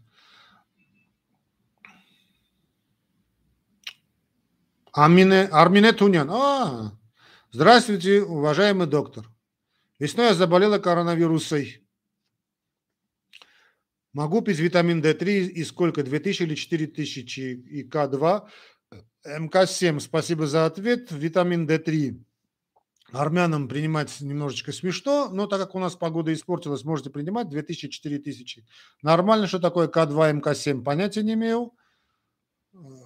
[4.92, 6.28] Амине, Армине Тунян.
[6.30, 6.92] А,
[7.52, 9.26] здравствуйте, уважаемый доктор.
[9.98, 11.86] Весной я заболела коронавирусой.
[14.12, 16.02] Могу пить витамин D3 и сколько?
[16.02, 18.48] 2000 или 4000 и К2?
[19.38, 21.12] МК7, спасибо за ответ.
[21.12, 22.24] Витамин D3
[23.12, 28.64] армянам принимать немножечко смешно, но так как у нас погода испортилась, можете принимать 2000-4000.
[29.02, 31.72] Нормально, что такое К2, МК7, понятия не имею.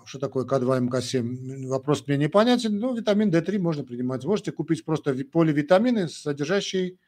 [0.04, 4.24] Что такое К2, МК7, вопрос мне непонятен, но витамин D3 можно принимать.
[4.24, 6.98] Можете купить просто поливитамины, содержащие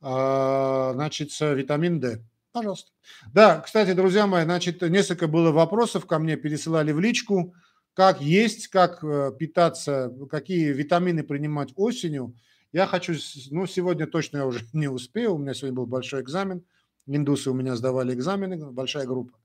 [0.00, 2.22] а, значит, витамин D.
[2.52, 2.90] Пожалуйста.
[3.32, 7.54] Да, кстати, друзья мои, значит, несколько было вопросов ко мне, пересылали в личку
[7.94, 12.34] как есть, как э, питаться, какие витамины принимать осенью.
[12.72, 13.14] Я хочу,
[13.50, 16.64] ну, сегодня точно я уже не успею, у меня сегодня был большой экзамен,
[17.06, 19.38] индусы у меня сдавали экзамены, большая группа.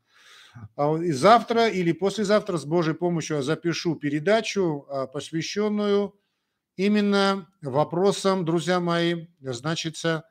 [0.76, 6.14] А и завтра или послезавтра с Божьей помощью я запишу передачу, а, посвященную
[6.76, 10.26] именно вопросам, друзья мои, значится,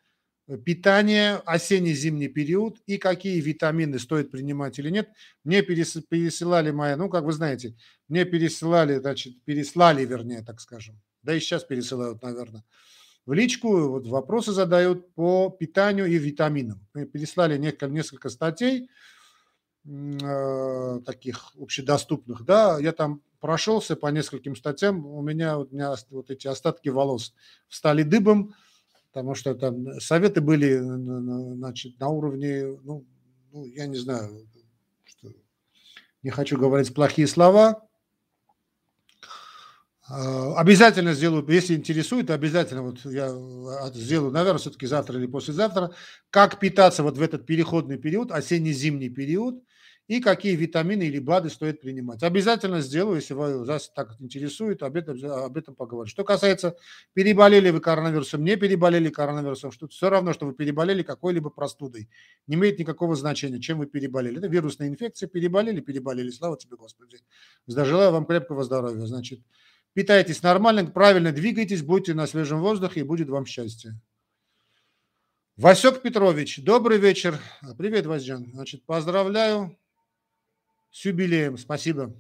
[0.65, 5.09] питание, осенне-зимний период и какие витамины стоит принимать или нет.
[5.45, 7.75] Мне пересылали мои, ну, как вы знаете,
[8.09, 12.63] мне пересылали, значит, переслали, вернее, так скажем, да и сейчас пересылают, наверное,
[13.27, 16.87] в личку, вот вопросы задают по питанию и витаминам.
[16.95, 18.89] Мы переслали несколько, несколько статей,
[21.05, 26.49] таких общедоступных, да, я там прошелся по нескольким статьям, у меня, у меня вот эти
[26.49, 27.35] остатки волос
[27.69, 28.55] встали дыбом,
[29.13, 33.05] потому что там советы были значит, на уровне, ну,
[33.53, 34.49] ну я не знаю,
[35.05, 35.33] что,
[36.25, 37.87] не хочу говорить плохие слова.
[40.09, 45.93] А, обязательно сделаю, если интересует, обязательно вот я а, сделаю, наверное, все-таки завтра или послезавтра,
[46.31, 49.63] как питаться вот в этот переходный период, осенне-зимний период–
[50.09, 52.23] и какие витамины или БАДы стоит принимать.
[52.23, 56.09] Обязательно сделаю, если вас так интересует, об этом, об этом поговорю.
[56.09, 56.77] Что касается,
[57.13, 62.09] переболели вы коронавирусом, не переболели коронавирусом, что все равно, что вы переболели какой-либо простудой.
[62.47, 64.39] Не имеет никакого значения, чем вы переболели.
[64.39, 66.31] Это вирусная инфекция, переболели, переболели.
[66.31, 67.19] Слава тебе, Господи.
[67.67, 69.07] Желаю вам крепкого здоровья.
[69.07, 69.41] Значит,
[69.93, 74.01] питайтесь нормально, правильно двигайтесь, будьте на свежем воздухе и будет вам счастье.
[75.57, 77.41] Васек Петрович, добрый вечер.
[77.79, 78.47] Привет, Васян.
[78.53, 79.77] Значит, поздравляю
[80.97, 82.15] с юбилеем, спасибо.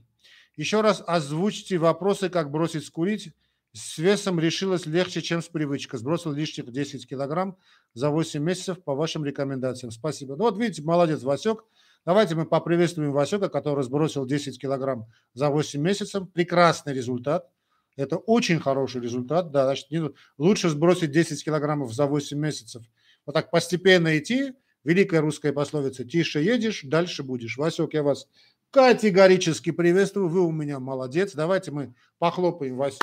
[0.54, 3.32] Еще раз озвучьте вопросы, как бросить курить.
[3.72, 5.98] С весом решилось легче, чем с привычкой.
[5.98, 7.56] Сбросил лишних 10 килограмм
[7.94, 9.92] за 8 месяцев по вашим рекомендациям.
[9.92, 10.36] Спасибо.
[10.36, 11.64] Ну вот видите, молодец, Васек.
[12.04, 16.30] Давайте мы поприветствуем Васека, который сбросил 10 килограмм за 8 месяцев.
[16.34, 17.50] Прекрасный результат.
[17.96, 19.52] Это очень хороший результат.
[19.52, 22.82] Да, значит, не, лучше сбросить 10 килограммов за 8 месяцев.
[23.24, 24.52] Вот так постепенно идти.
[24.86, 27.56] Великая русская пословица «Тише едешь, дальше будешь».
[27.56, 28.28] Васек, я вас
[28.70, 30.28] Категорически приветствую.
[30.28, 31.32] Вы у меня молодец.
[31.34, 32.98] Давайте мы похлопаем Вась,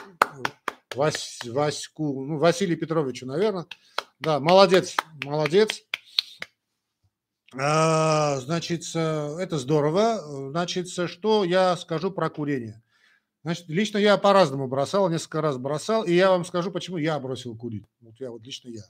[0.95, 3.66] Вась, Ваську, ну, Василию Петровичу, наверное.
[4.20, 5.82] Да, молодец, молодец.
[7.55, 10.49] А, значит, это здорово.
[10.51, 12.84] Значит, что я скажу про курение?
[13.43, 17.57] Значит, лично я по-разному бросал, несколько раз бросал, и я вам скажу, почему я бросил
[17.57, 17.86] курить.
[17.99, 18.84] Вот я, вот лично я.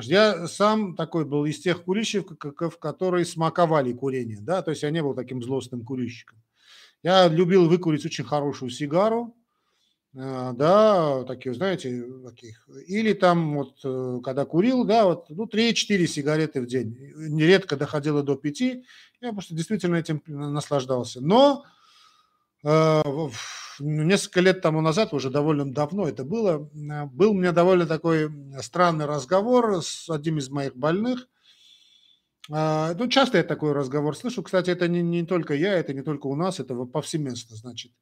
[0.00, 5.02] Я сам такой был из тех курильщиков, которые смаковали курение, да, то есть я не
[5.02, 6.42] был таким злостным курильщиком.
[7.02, 9.36] Я любил выкурить очень хорошую сигару,
[10.14, 12.68] э, да, такие, знаете, таких.
[12.86, 16.96] Или там вот, э, когда курил, да, вот, ну, 3-4 сигареты в день.
[17.16, 18.84] Нередко доходило до 5.
[19.20, 21.20] Я просто действительно этим наслаждался.
[21.20, 21.64] Но
[23.78, 28.30] несколько лет тому назад, уже довольно давно это было, э, был у меня довольно такой
[28.62, 31.28] странный разговор с одним из моих больных.
[32.50, 34.42] А, ну, часто я такой разговор слышу.
[34.42, 37.92] Кстати, это не, не только я, это не только у нас, это повсеместно, значит.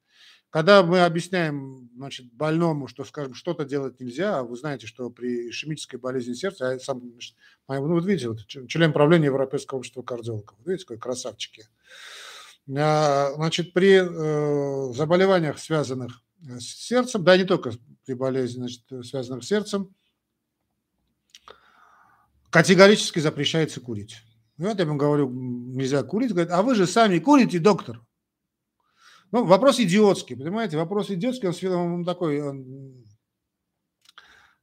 [0.49, 5.49] Когда мы объясняем значит, больному, что, скажем, что-то делать нельзя, а вы знаете, что при
[5.49, 7.01] ишемической болезни сердца, я сам,
[7.67, 11.65] ну, вот видите, вот, член правления Европейского общества кардиологов, видите, какой красавчик я.
[12.77, 17.71] А, значит, при э, заболеваниях, связанных э, с сердцем, да, не только
[18.05, 19.93] при болезни, значит, связанных с сердцем,
[22.49, 24.17] категорически запрещается курить.
[24.57, 26.31] И вот я ему говорю, нельзя курить.
[26.31, 28.01] Говорит, а вы же сами курите, доктор.
[29.31, 30.77] Ну, вопрос идиотский, понимаете?
[30.77, 33.03] Вопрос идиотский, он, он такой, он,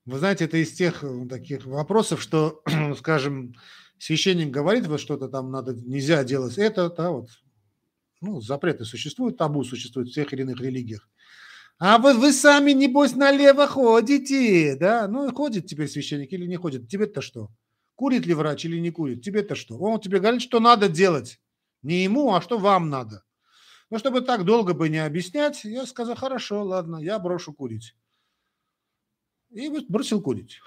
[0.06, 2.62] вы знаете, это из тех э, таких вопросов, что,
[2.98, 3.54] скажем,
[3.98, 7.28] священник говорит, вот что-то там надо, нельзя делать это, да, вот
[8.20, 11.08] ну, запреты существуют, табу существует в тех или иных религиях.
[11.78, 15.08] А вот вы сами, небось, налево ходите, да?
[15.08, 16.88] Ну, ходит теперь священник или не ходит.
[16.88, 17.48] Тебе-то что?
[17.94, 19.22] Курит ли врач или не курит?
[19.22, 19.78] Тебе-то что?
[19.78, 21.40] Он тебе говорит, что надо делать.
[21.82, 23.24] Не ему, а что вам надо.
[23.88, 27.94] Но чтобы так долго бы не объяснять, я сказал, хорошо, ладно, я брошу курить.
[29.50, 30.60] И бросил курить.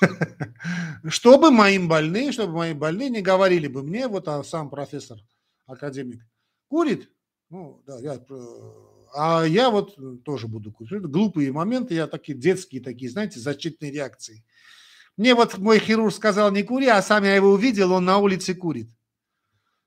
[1.08, 5.18] Чтобы моим больным, чтобы мои больные не говорили бы мне, вот а сам профессор,
[5.66, 6.22] академик,
[6.68, 7.10] Курит?
[7.50, 8.20] Ну, да, я
[9.14, 10.92] а я вот тоже буду курить.
[10.92, 14.44] Это глупые моменты, я такие детские такие, знаете, защитные реакции.
[15.16, 18.54] Мне вот мой хирург сказал не кури, а сам я его увидел, он на улице
[18.54, 18.88] курит.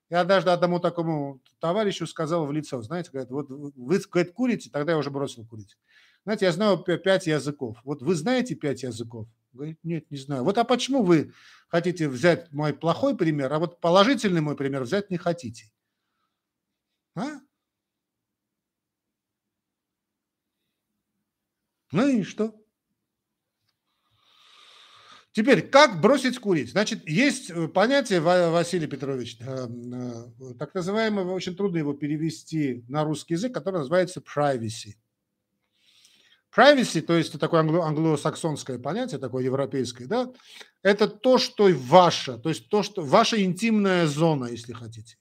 [0.09, 4.93] Я даже одному такому товарищу сказал в лицо, знаете, говорит, вот вы говорит, курите, тогда
[4.93, 5.77] я уже бросил курить.
[6.23, 7.77] Знаете, я знаю пять языков.
[7.83, 9.27] Вот вы знаете пять языков?
[9.53, 10.43] Говорит, нет, не знаю.
[10.43, 11.33] Вот а почему вы
[11.69, 15.71] хотите взять мой плохой пример, а вот положительный мой пример взять не хотите?
[17.15, 17.41] А?
[21.91, 22.55] Ну и что?
[25.33, 26.71] Теперь, как бросить курить?
[26.71, 33.05] Значит, есть э, понятие, Василий Петрович, э, э, так называемое, очень трудно его перевести на
[33.05, 34.95] русский язык, который называется privacy.
[36.53, 40.33] Privacy, то есть это такое англо- англосаксонское понятие, такое европейское, да,
[40.83, 45.17] это то, что ваше, то есть то, что ваша интимная зона, если хотите.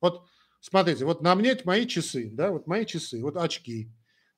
[0.00, 0.26] Вот
[0.64, 3.90] смотрите, вот на мне мои часы, да, вот мои часы, вот очки,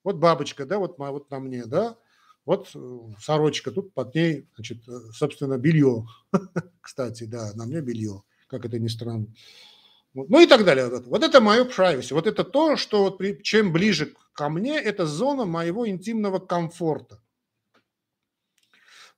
[0.03, 1.97] вот бабочка, да, вот, вот на мне, да,
[2.45, 6.07] вот э, сорочка, тут под ней, значит, э, собственно, белье.
[6.81, 9.27] Кстати, да, на мне белье, как это ни странно.
[10.15, 10.89] Ну и так далее.
[10.89, 12.15] Вот это мое privacy.
[12.15, 17.21] Вот это то, что вот при, чем ближе ко мне, это зона моего интимного комфорта.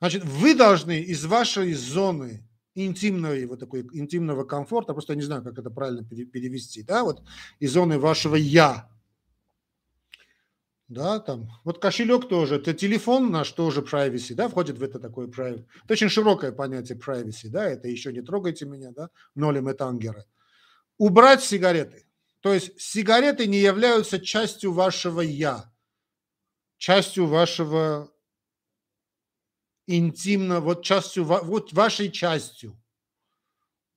[0.01, 2.48] Значит, вы должны из вашей зоны
[2.87, 7.23] интимного, вот такой интимного комфорта, просто я не знаю, как это правильно перевести, да, вот
[7.59, 8.89] из зоны вашего «я»,
[10.89, 15.27] да, там, вот кошелек тоже, это телефон наш тоже privacy, да, входит в это такое
[15.27, 15.67] privacy.
[15.85, 20.25] Это очень широкое понятие privacy, да, это еще не трогайте меня, да, нолем и тангеры.
[20.97, 22.07] Убрать сигареты.
[22.41, 25.71] То есть сигареты не являются частью вашего «я»,
[26.79, 28.11] частью вашего
[29.89, 32.81] интимно, вот частью, вот вашей частью.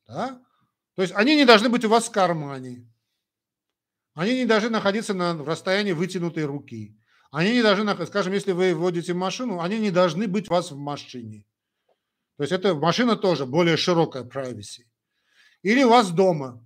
[0.07, 0.41] Да?
[0.95, 2.87] То есть они не должны быть у вас в кармане.
[4.13, 6.97] Они не должны находиться на расстоянии вытянутой руки.
[7.29, 10.77] Они не должны, скажем, если вы вводите машину, они не должны быть у вас в
[10.77, 11.45] машине.
[12.37, 14.85] То есть это машина тоже более широкая privacy.
[15.61, 16.65] Или у вас дома.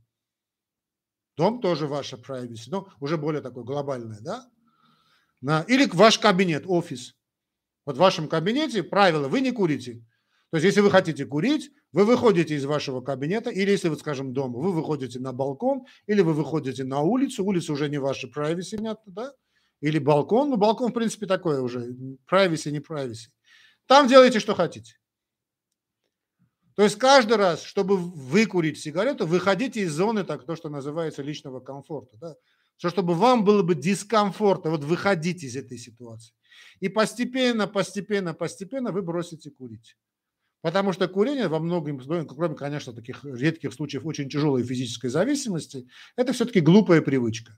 [1.35, 5.65] Дом тоже ваша privacy, но уже более такой глобальное, да?
[5.67, 7.15] Или ваш кабинет, офис.
[7.85, 10.03] Вот в вашем кабинете правило, вы не курите.
[10.51, 14.33] То есть, если вы хотите курить, вы выходите из вашего кабинета, или если вы, скажем,
[14.33, 18.77] дома, вы выходите на балкон, или вы выходите на улицу, улица уже не ваша privacy,
[18.77, 19.33] понятно, да?
[19.81, 21.95] Или балкон, ну, балкон, в принципе, такое уже,
[22.31, 23.27] privacy, не privacy.
[23.85, 24.95] Там делайте, что хотите.
[26.75, 31.59] То есть каждый раз, чтобы выкурить сигарету, выходите из зоны, так то, что называется личного
[31.61, 32.17] комфорта.
[32.17, 32.35] Да?
[32.77, 36.33] Чтобы вам было бы дискомфортно, вот выходите из этой ситуации.
[36.79, 39.97] И постепенно, постепенно, постепенно вы бросите курить.
[40.61, 46.33] Потому что курение во многом, кроме, конечно, таких редких случаев очень тяжелой физической зависимости, это
[46.33, 47.57] все-таки глупая привычка.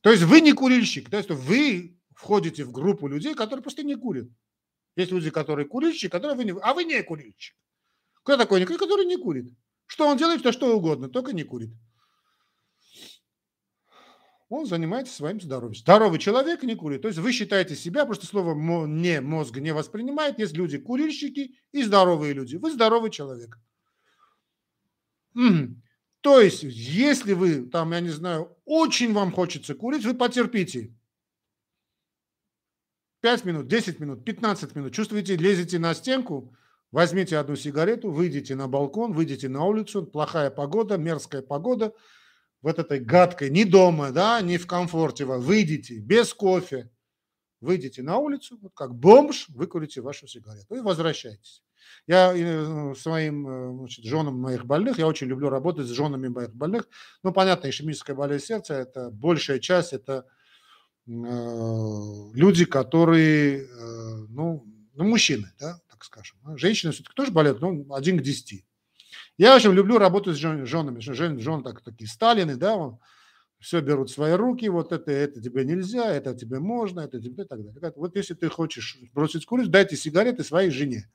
[0.00, 3.94] То есть вы не курильщик, то есть вы входите в группу людей, которые просто не
[3.94, 4.28] курят.
[4.96, 6.54] Есть люди, которые курильщики, которые вы не...
[6.62, 7.56] А вы не курильщик.
[8.22, 9.52] Кто такой никто, который не курит?
[9.86, 11.70] Что он делает, то что угодно, только не курит
[14.48, 15.74] он занимается своим здоровьем.
[15.74, 17.02] Здоровый человек не курит.
[17.02, 18.54] То есть вы считаете себя, просто слово
[18.86, 20.38] не мозг не воспринимает.
[20.38, 22.56] Есть люди курильщики и здоровые люди.
[22.56, 23.58] Вы здоровый человек.
[26.20, 30.94] То есть, если вы там, я не знаю, очень вам хочется курить, вы потерпите.
[33.20, 34.94] 5 минут, 10 минут, 15 минут.
[34.94, 36.54] Чувствуете, лезете на стенку,
[36.92, 41.94] возьмите одну сигарету, выйдите на балкон, выйдите на улицу, плохая погода, мерзкая погода–
[42.64, 46.90] вот этой гадкой, не дома, да, не в комфорте, выйдите без кофе,
[47.60, 51.62] выйдите на улицу, вот как бомж, выкурите вашу сигарету и возвращайтесь.
[52.06, 56.54] Я э, своим э, значит, женам моих больных, я очень люблю работать с женами моих
[56.54, 56.88] больных.
[57.22, 60.24] Ну, понятно, ишемическая болезнь сердца, это большая часть, это
[61.06, 61.10] э,
[62.32, 66.38] люди, которые, э, ну, ну, мужчины, да, так скажем.
[66.56, 68.64] Женщины все-таки тоже болеют, но один к десяти.
[69.36, 71.00] Я, общем, люблю работать с жен, женами.
[71.00, 73.00] Жен, жен так, такие Сталины, да, он,
[73.64, 77.44] все берут в свои руки, вот это, это тебе нельзя, это тебе можно, это тебе
[77.44, 77.92] и так далее.
[77.96, 81.10] Вот если ты хочешь бросить курить, дайте сигареты своей жене.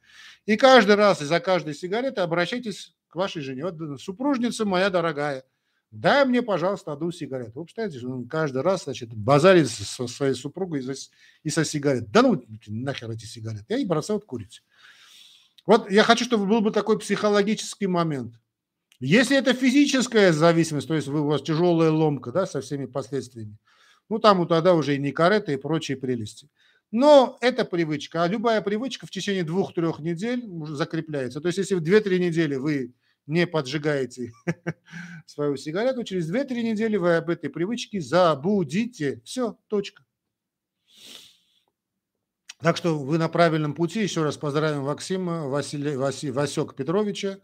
[0.48, 3.66] И каждый раз из-за каждой сигареты обращайтесь к вашей жене.
[3.66, 5.44] Вот супружница моя дорогая,
[5.92, 7.52] дай мне, пожалуйста, одну сигарету.
[7.60, 10.84] Вы представляете, он каждый раз, значит, базарит со своей супругой
[11.44, 12.10] и со сигарет.
[12.10, 13.66] Да ну нахер эти сигареты.
[13.70, 14.64] Я и бросаю курить.
[15.66, 18.36] Вот я хочу, чтобы был бы такой психологический момент.
[19.00, 23.58] Если это физическая зависимость, то есть у вас тяжелая ломка, да, со всеми последствиями,
[24.10, 26.50] ну, там вот тогда уже и никарета, и прочие прелести.
[26.92, 31.40] Но это привычка, а любая привычка в течение двух-трех недель закрепляется.
[31.40, 32.94] То есть, если в 2-3 недели вы
[33.28, 34.34] не поджигаете
[35.28, 39.22] свою сигарету, через 2-3 недели вы об этой привычке забудете.
[39.24, 40.04] Все, точка.
[42.62, 44.02] Так что вы на правильном пути.
[44.02, 47.38] Еще раз поздравим Максима Василия, Васи, Васек Петровича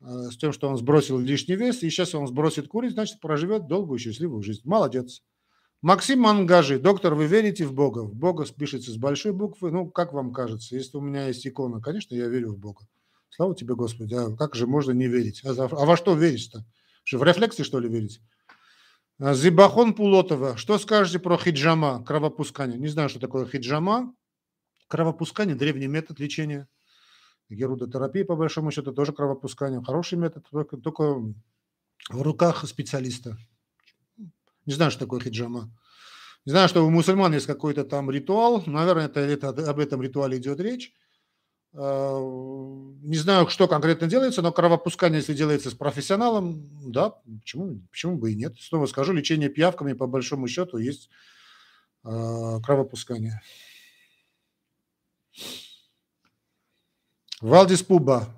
[0.00, 1.82] э, с тем, что он сбросил лишний вес.
[1.82, 4.60] И сейчас он сбросит курить, значит, проживет долгую счастливую жизнь.
[4.64, 5.22] Молодец.
[5.80, 6.78] Максим Мангажи.
[6.78, 8.00] Доктор, вы верите в Бога?
[8.00, 9.70] В Бога пишется с большой буквы.
[9.70, 10.76] Ну, как вам кажется?
[10.76, 12.86] Если у меня есть икона, конечно, я верю в Бога.
[13.30, 14.14] Слава тебе, Господи.
[14.14, 15.42] А как же можно не верить?
[15.44, 16.66] А, а во что верить-то?
[17.10, 18.20] В рефлексы, что ли, верить?
[19.18, 20.58] Зибахон Пулотова.
[20.58, 22.78] Что скажете про хиджама, кровопускание?
[22.78, 24.12] Не знаю, что такое хиджама.
[24.88, 26.68] Кровопускание– древний метод лечения.
[27.48, 29.82] Герудотерапия, по большому счету, тоже кровопускание.
[29.82, 31.02] Хороший метод, только, только
[32.10, 33.36] в руках специалиста.
[34.64, 35.70] Не знаю, что такое хиджама.
[36.44, 38.62] Не знаю, что у мусульман есть какой-то там ритуал.
[38.66, 40.92] Наверное, это, это, об этом ритуале идет речь.
[41.72, 42.18] А,
[43.02, 47.10] не знаю, что конкретно делается, но кровопускание, если делается с профессионалом, да,
[47.40, 48.54] почему, почему бы и нет.
[48.60, 51.10] Снова скажу, лечение пиявками, по большому счету, есть
[52.02, 53.42] а, кровопускание.
[57.40, 58.28] Валдис Пуба.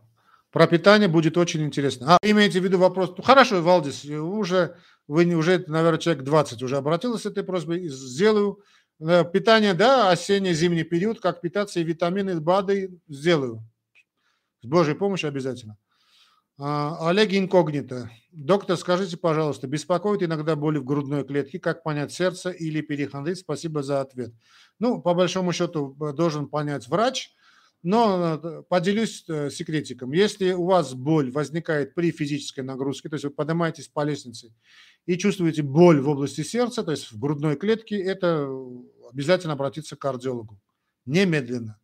[0.51, 2.17] Про питание будет очень интересно.
[2.17, 3.15] А, имеете в виду вопрос?
[3.17, 4.77] Ну, хорошо, Валдис, уже,
[5.07, 7.89] вы уже, наверное, человек 20 уже обратился с этой просьбой.
[7.89, 8.63] Сделаю.
[9.01, 13.63] Э, питание, да, осенне-зимний период, как питаться и витамины, БАДы сделаю.
[14.63, 15.77] С Божьей помощью обязательно.
[16.61, 18.11] А, Олег Инкогнито.
[18.33, 23.39] Доктор, скажите, пожалуйста, беспокоит иногда боли в грудной клетке, как понять сердце или перихондрит?
[23.39, 24.33] Спасибо за ответ.
[24.81, 27.31] Ну, по большому счету, должен понять врач,
[27.85, 30.11] но э, поделюсь э, секретиком.
[30.11, 34.53] Если у вас боль возникает при физической нагрузке, то есть вы поднимаетесь по лестнице
[35.07, 38.49] и чувствуете боль в области сердца, то есть в грудной клетке, это
[39.13, 40.61] обязательно обратиться к кардиологу.
[41.07, 41.79] Немедленно.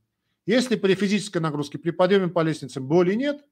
[0.47, 3.45] Если при физической нагрузке, при подъеме по лестнице боли нет,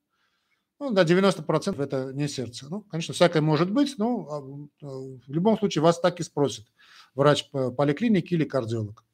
[0.83, 2.67] ну, на 90% это не сердце.
[2.69, 4.39] Ну, конечно, всякое может быть, но а,
[4.85, 6.67] а, в любом случае вас так и спросит
[7.15, 9.05] врач поликлиники или кардиолог.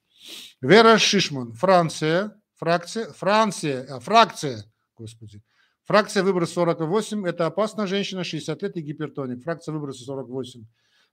[0.63, 4.65] Вера Шишман, Франция, фракция, Франция, а, фракция,
[4.97, 5.43] господи,
[5.85, 10.65] фракция выброс 48, это опасная женщина, 60 лет и гипертоник, фракция выброса 48.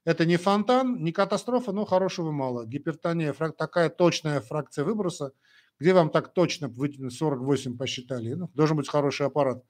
[0.05, 2.65] Это не фонтан, не катастрофа, но хорошего мало.
[2.65, 5.33] Гипертония, такая точная фракция выброса,
[5.79, 8.33] где вам так точно 48 посчитали.
[8.33, 9.65] Ну, должен быть хороший аппарат.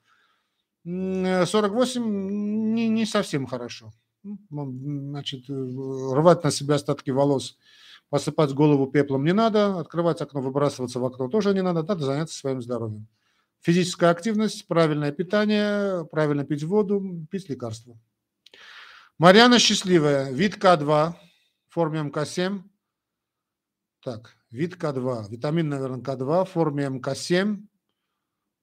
[0.86, 2.04] 48
[2.74, 3.92] не, не совсем хорошо.
[4.50, 7.58] Значит, э, рвать на себя остатки волос,
[8.10, 12.38] посыпать голову пеплом не надо, открывать окно, выбрасываться в окно тоже не надо, надо заняться
[12.38, 13.08] своим здоровьем.
[13.62, 17.98] Физическая активность, правильное питание, правильно пить воду, пить лекарства.
[19.18, 21.14] Марьяна счастливая, вид К2,
[21.68, 22.62] в форме МК7.
[24.04, 27.66] Так, вид К2, витамин, наверное, К2, в форме МК7.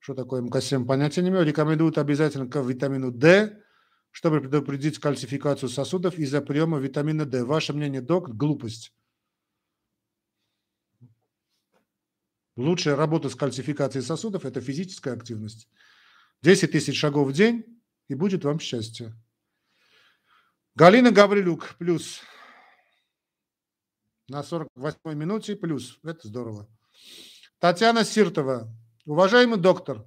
[0.02, 1.44] Что такое МК7, понятия не имею.
[1.44, 3.62] Рекомендуют обязательно к витамину D,
[4.10, 7.44] чтобы предупредить кальцификацию сосудов из-за приема витамина D.
[7.44, 8.92] Ваше мнение, док, глупость.
[12.56, 15.68] Лучшая работа с кальцификацией сосудов– это физическая активность.
[16.42, 19.14] 10 тысяч шагов в день, и будет вам счастье.
[20.74, 22.22] Галина Гаврилюк, плюс.
[24.26, 26.00] На 48 минуте, плюс.
[26.02, 26.68] Это здорово.
[27.60, 28.68] Татьяна Сиртова,
[29.04, 30.06] Уважаемый доктор,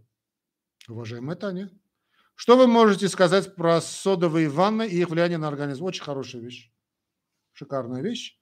[0.88, 1.70] уважаемая Таня,
[2.34, 5.84] что вы можете сказать про содовые ванны и их влияние на организм?
[5.84, 6.72] Очень хорошая вещь.
[7.52, 8.40] Шикарная вещь.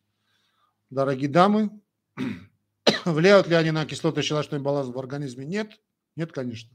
[0.91, 1.81] Дорогие дамы,
[3.05, 5.43] влияют ли они на кислотно-щелочной баланс в организме?
[5.43, 5.81] Нет.
[6.15, 6.69] Нет, конечно.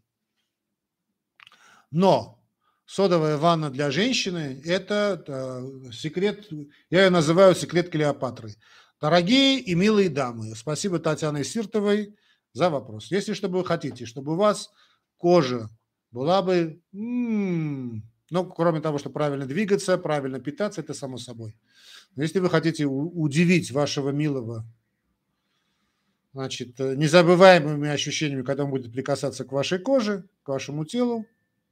[1.93, 2.45] Но
[2.85, 6.49] содовая ванна для женщины– это, это секрет,
[6.91, 8.57] я ее называю секрет Клеопатры.
[9.01, 12.19] Дорогие и милые дамы, спасибо Татьяне Сиртовой–
[12.53, 13.11] за вопрос.
[13.11, 14.71] Если чтобы вы хотите, чтобы у вас
[15.17, 15.69] кожа
[16.11, 18.03] была бы, ну,
[18.55, 21.57] кроме того, что правильно двигаться, правильно питаться, это само собой.
[22.17, 24.65] Но если вы хотите удивить вашего милого,
[26.33, 31.27] значит, э, незабываемыми ощущениями, когда он будет прикасаться к вашей коже, к вашему телу,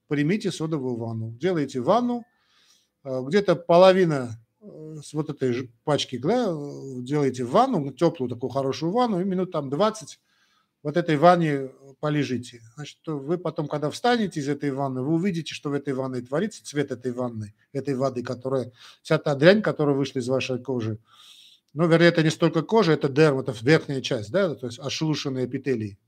[0.09, 1.33] примите содовую ванну.
[1.33, 2.25] Делайте ванну,
[3.05, 6.47] э, где-то половина э, с вот этой пачки, да,
[7.03, 10.19] делаете ванну, теплую такую хорошую ванну, и минут там 20
[10.87, 11.69] вот этой ванне э,
[11.99, 12.63] полежите.
[12.77, 16.65] Значит, вы потом, когда встанете из этой ванны, вы увидите, что в этой ванной творится,
[16.65, 18.71] цвет этой ванны, этой воды, которая,
[19.03, 21.01] вся та дрянь, которая вышла из вашей кожи.
[21.75, 25.47] Ну, вернее, это не столько кожа, это дерм, это верхняя часть, да, то есть ошелушенные
[25.47, 25.99] эпителии.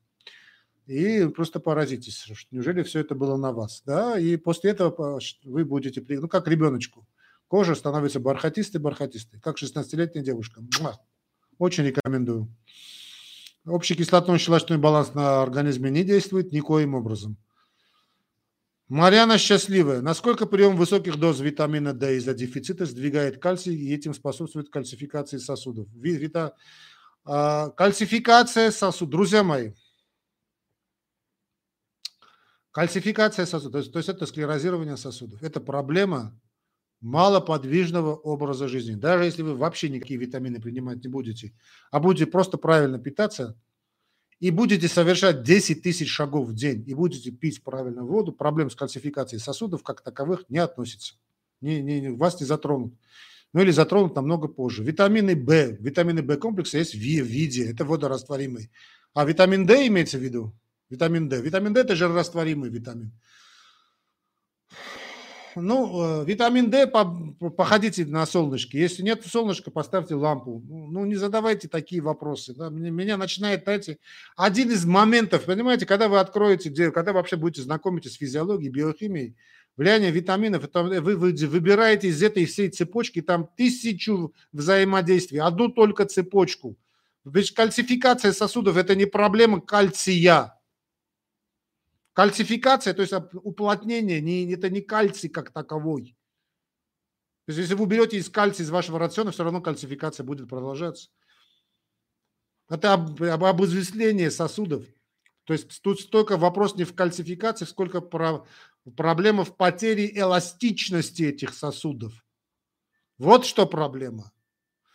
[0.87, 5.65] И просто поразитесь, что неужели все это было на вас, да, и после этого вы
[5.65, 7.05] будете, ну, как ребеночку.
[7.49, 10.63] Кожа становится бархатистой-бархатистой, как 16-летняя девушка.
[11.59, 12.49] Очень рекомендую.
[13.69, 17.37] Общий кислотно-щелочной баланс на организме не действует никоим образом.
[18.89, 20.01] Марьяна счастливая.
[20.01, 25.89] Насколько прием высоких доз витамина D из-за дефицита сдвигает кальций и этим способствует кальцификации сосудов?
[25.93, 26.55] Вита,
[27.25, 29.11] а, кальцификация сосудов.
[29.11, 29.73] Друзья мои,
[32.71, 35.43] кальцификация сосудов, то есть, то есть это склерозирование сосудов.
[35.43, 36.41] Это проблема
[37.01, 38.95] малоподвижного образа жизни.
[38.95, 41.53] Даже если вы вообще никакие витамины принимать не будете,
[41.91, 43.57] а будете просто правильно питаться–
[44.41, 48.77] и будете совершать 10 тысяч шагов в день и будете пить правильную воду, проблем с
[48.77, 51.15] кальцификацией сосудов как таковых не относится.
[51.61, 52.95] Не, не, не, вас не затронут.
[53.53, 54.85] Ну или затронут намного позже.
[54.85, 58.71] Витамины В, витамины В комплекса есть в виде, это водорастворимый.
[59.13, 60.55] А витамин D имеется в виду?
[60.89, 61.41] Витамин D.
[61.43, 63.13] Витамин D– это жирорастворимый витамин.
[65.61, 68.79] Ну, э, витамин D, походите на солнышке.
[68.79, 70.63] Если нет солнышка, поставьте лампу.
[70.69, 72.55] Ну, ну, не задавайте такие вопросы.
[72.55, 72.69] Да?
[72.71, 73.99] Меня начинает, знаете,
[74.37, 79.37] один из моментов, понимаете, когда вы откроете, когда вы вообще будете знакомиться с физиологией, биохимией,
[79.77, 86.05] влияние витаминов, это вы, вы выбираете из этой всей цепочки там тысячу взаимодействий, одну только
[86.05, 86.77] цепочку.
[87.25, 90.58] Ведь кальцификация сосудов– это не проблема кальция,
[92.19, 96.17] Кальцификация, то есть уплотнение, не, это не кальций как таковой.
[97.47, 101.11] То есть если вы уберете из кальция из вашего рациона, все равно кальцификация будет продолжаться.
[102.69, 104.85] Это об, об обузвеслении сосудов.
[105.45, 108.45] То есть тут столько вопрос не в кальцификации, сколько про,
[108.97, 112.27] проблема в потере эластичности этих сосудов.
[113.17, 114.33] Вот что проблема.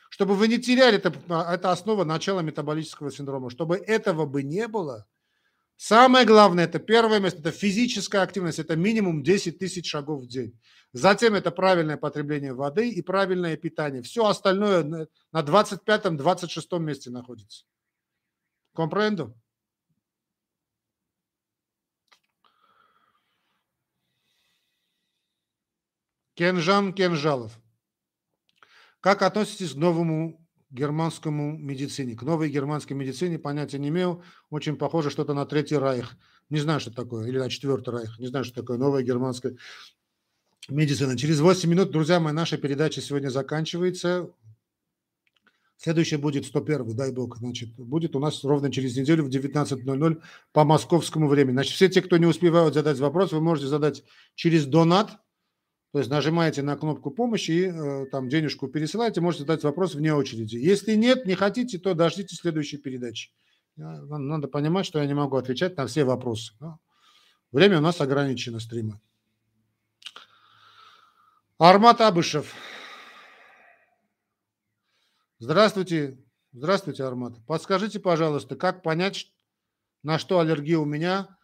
[0.09, 1.13] Чтобы вы не теряли, это,
[1.53, 3.49] это основа начала метаболического синдрома.
[3.49, 5.07] Чтобы этого бы не было,
[5.75, 10.57] Самое главное, это первое место, это физическая активность, это минимум 10 тысяч шагов в день.
[10.93, 14.01] Затем это правильное потребление воды и правильное питание.
[14.01, 14.83] Все остальное
[15.31, 17.65] на 25-26 месте находится.
[18.73, 19.35] Компренду?
[26.35, 27.59] Кенжан Кенжалов.
[28.99, 30.42] Как относитесь к новому
[30.73, 36.17] германскому медицине, к новой германской медицине, понятия не имею, очень похоже что-то на Третий Райх,
[36.49, 39.55] не знаю, что такое, или на Четвертый Райх, не знаю, что такое новая германская
[40.69, 41.15] медицина.
[41.15, 44.31] Через 8 минут, друзья мои, наша передача сегодня заканчивается.
[45.77, 50.21] Следующая будет 101, дай бог, значит, будет у нас ровно через неделю в 19.00
[50.53, 51.53] по московскому времени.
[51.53, 54.03] Значит, все те, кто не успевают задать вопрос, вы можете задать
[54.33, 55.19] через донат,
[55.93, 60.11] то есть нажимаете на кнопку помощи и э, там денежку пересылаете, можете задать вопрос вне
[60.11, 60.57] очереди.
[60.57, 63.29] Если нет, не хотите, то дождите следующей передачи.
[63.75, 66.53] Надо понимать, что я не могу отвечать на все вопросы.
[67.51, 68.99] Время у нас ограничено стрима.
[71.59, 72.55] Армат Абышев.
[75.37, 76.17] Здравствуйте.
[76.53, 77.33] Здравствуйте, Армат.
[77.45, 79.31] Подскажите, пожалуйста, как понять,
[80.01, 81.37] на что аллергия у меня?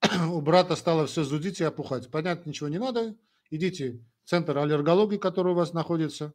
[0.28, 2.10] у брата стало все зудить и опухать.
[2.10, 3.14] Понять ничего не надо
[3.52, 6.32] идите в центр аллергологии, который у вас находится,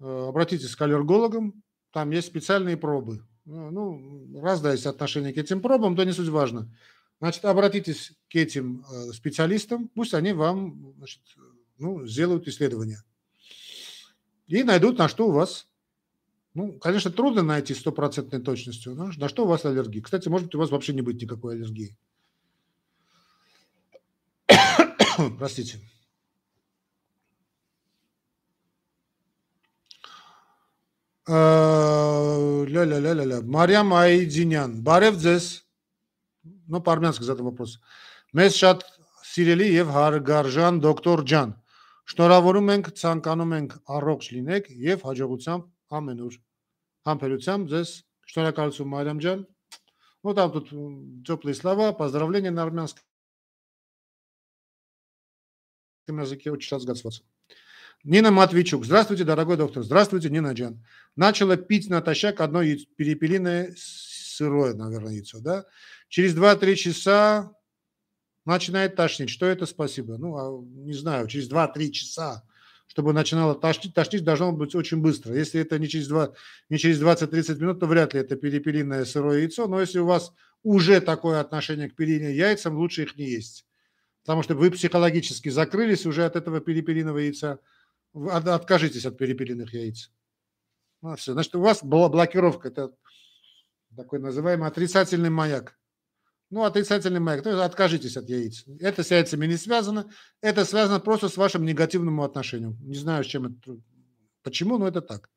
[0.00, 3.24] э, обратитесь к аллергологам, там есть специальные пробы.
[3.44, 6.74] Ну, ну, раз да, есть отношение к этим пробам, то не суть важно.
[7.20, 11.22] Значит, обратитесь к этим э, специалистам, пусть они вам значит,
[11.78, 13.02] ну, сделают исследование.
[14.46, 15.66] И найдут, на что у вас
[16.56, 20.02] ну, конечно, трудно найти стопроцентной точностью, но на что у вас аллергия.
[20.02, 21.98] Кстати, может быть, у вас вообще не быть никакой аллергии.
[25.38, 25.78] Простите.
[32.71, 33.39] Ля-ля-ля-ля-ля.
[33.55, 35.45] Մարիամ Այդինյան, բարև ձեզ։
[36.71, 37.77] Ну, по-армянски задам вопрос։
[38.35, 38.85] Մեզ շատ
[39.31, 41.49] սիրելի եւ հարգարժան դոկտոր ջան,
[42.11, 46.37] շնորհավորում ենք, ցանկանում ենք առողջ լինեք եւ հաջողությամբ ամենուր։
[47.11, 47.89] Համբերությամբ ձեզ
[48.31, 49.45] շնորհակալություն Մարիամ ջան։
[50.23, 50.69] Вот там тут
[51.25, 53.03] теплые слова, поздравления на армянском
[56.07, 57.23] языке, очень рад сгодствоваться.
[58.04, 58.84] Нина Матвейчук.
[58.84, 59.82] Здравствуйте, дорогой доктор.
[59.82, 60.84] Здравствуйте, Нина Джан.
[61.16, 65.64] Начала пить натощак одно перепелиное сырое, наверное, яйцо, да?
[66.08, 67.52] Через 2-3 часа
[68.44, 69.30] начинает тошнить.
[69.30, 69.66] Что это?
[69.66, 70.18] Спасибо.
[70.18, 72.44] Ну, а, не знаю, через 2-3 часа,
[72.86, 75.34] чтобы начинало тошнить, тошнить должно быть очень быстро.
[75.34, 76.32] Если это не через, 2,
[76.68, 79.66] не через 20-30 минут, то вряд ли это перепелиное сырое яйцо.
[79.66, 80.32] Но если у вас
[80.62, 83.66] уже такое отношение к перине яйцам, лучше их не есть.
[84.22, 87.58] Потому что вы психологически закрылись уже от этого перепелиного яйца–
[88.16, 90.10] откажитесь от перепелиных яиц.
[91.02, 91.32] Ну, все.
[91.32, 92.94] Значит, у вас была блокировка, это
[93.96, 95.78] такой называемый отрицательный маяк.
[96.48, 98.64] Ну, отрицательный маяк, то есть откажитесь от яиц.
[98.80, 100.08] Это с яйцами не связано,
[100.40, 102.78] это связано просто с вашим негативным отношением.
[102.82, 103.80] Не знаю, с чем это,
[104.42, 105.28] почему, но это так.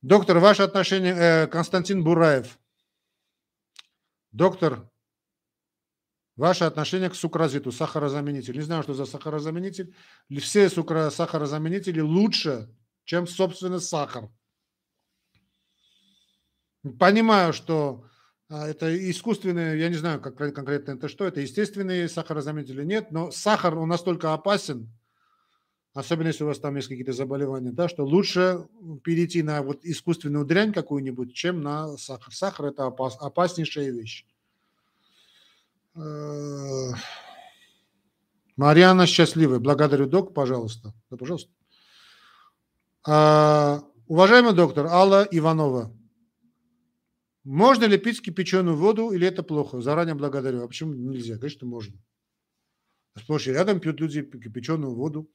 [0.00, 2.58] Доктор, ваше отношение, э, Константин Бураев.
[4.32, 4.90] Доктор,
[6.36, 8.56] Ваше отношение к сукразиту, сахарозаменитель.
[8.56, 9.94] Не знаю, что за сахарозаменитель.
[10.40, 12.68] Все сахарозаменители лучше,
[13.04, 14.28] чем, собственно, сахар.
[16.98, 18.04] Понимаю, что
[18.50, 23.30] а, это искусственные, я не знаю, как конкретно это что, это естественные сахарозаменители, нет, но
[23.30, 24.92] сахар, он настолько опасен,
[25.94, 28.66] особенно если у вас там есть какие-то заболевания, да, что лучше
[29.02, 32.34] перейти на вот искусственную дрянь какую-нибудь, чем на сахар.
[32.34, 34.26] Сахар– это опас, опаснейшая вещь.
[35.96, 36.90] Э,
[38.56, 39.58] Марьяна счастливая.
[39.58, 40.92] Благодарю, док, пожалуйста.
[41.10, 41.50] Да, пожалуйста.
[43.06, 45.94] А, уважаемый доктор Алла Иванова,
[47.44, 49.80] можно ли пить кипяченую воду или это плохо?
[49.80, 50.64] Заранее благодарю.
[50.64, 51.36] А почему нельзя?
[51.36, 51.94] Конечно, можно.
[53.18, 55.30] Сплошь и рядом пьют люди кипяченую воду.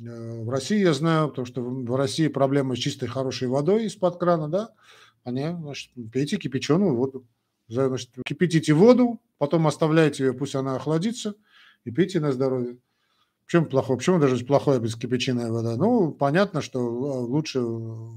[0.00, 4.18] Э, в России я знаю, потому что в России проблема с чистой хорошей водой из-под
[4.18, 4.70] крана, да?
[5.24, 7.26] Понятно, значит, пейте кипяченую воду.
[7.68, 11.34] Значит, кипятите воду, потом оставляйте ее, пусть она охладится,
[11.84, 12.78] и пейте на здоровье.
[13.46, 13.98] Почему плохое?
[13.98, 15.76] Почему даже плохое без кипяченая вода?
[15.76, 18.08] Ну, понятно, что лучше э,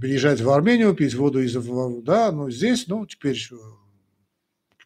[0.00, 1.54] переезжать в Армению, пить воду из...
[2.04, 3.38] Да, но здесь, ну, теперь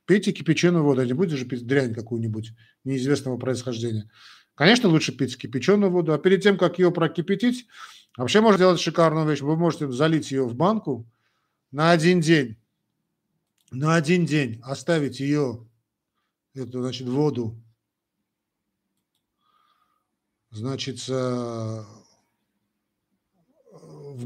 [0.07, 2.53] пейте кипяченую воду, а не будете же пить дрянь какую-нибудь
[2.84, 4.11] неизвестного происхождения.
[4.55, 7.66] Конечно, лучше пить кипяченую воду, а перед тем, как ее прокипятить,
[8.16, 9.40] вообще можно сделать шикарную вещь.
[9.40, 11.07] Вы можете залить ее в банку
[11.70, 12.57] на один день,
[13.70, 15.66] на один день оставить ее,
[16.54, 17.62] эту, значит, воду,
[20.50, 21.86] значит, в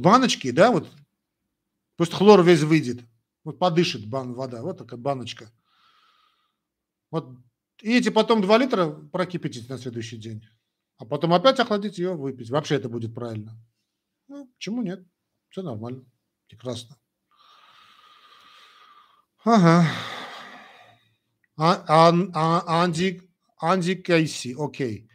[0.01, 0.91] баночке, да, вот,
[1.97, 3.05] пусть хлор весь выйдет,
[3.45, 5.53] вот подышит бан, вода, вот такая баночка.
[7.11, 7.37] Вот,
[7.83, 10.43] и эти потом 2 литра прокипятить на следующий день,
[10.97, 12.49] а потом опять охладить ее, выпить.
[12.51, 13.55] Вообще это будет правильно.
[14.27, 15.07] Ну, почему нет?
[15.51, 16.05] Все нормально,
[16.49, 16.97] прекрасно.
[19.45, 19.85] Ага.
[21.57, 23.21] А, а, а, Анди,
[23.61, 25.09] Анди Кейси, окей.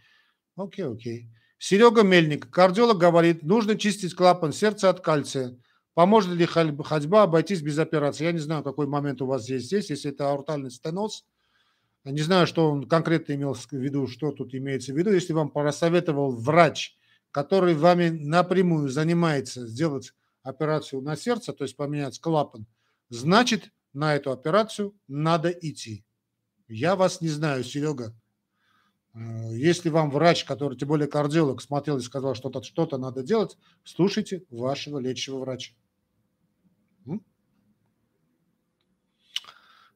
[0.56, 1.30] Окей, окей.
[1.58, 5.58] Серега Мельник, кардиолог говорит, нужно чистить клапан сердца от кальция.
[5.96, 8.26] Поможет ли ходьба обойтись без операции?
[8.26, 9.90] Я не знаю, какой момент у вас есть здесь.
[9.90, 11.26] Если это аортальный стеноз,
[12.06, 15.12] не знаю, что он конкретно имел в виду, что тут имеется в виду.
[15.12, 16.96] Если вам посоветовал врач,
[17.32, 20.14] который вами напрямую занимается сделать
[20.44, 22.68] операцию на сердце, то есть поменять клапан,
[23.10, 26.06] значит, на эту операцию надо идти.
[26.68, 28.16] Я вас не знаю, Серега.
[29.14, 29.20] Э,
[29.52, 34.44] если вам врач, который, тем более кардиолог, смотрел и сказал, что-то что надо делать, слушайте
[34.50, 35.74] вашего лечащего врача.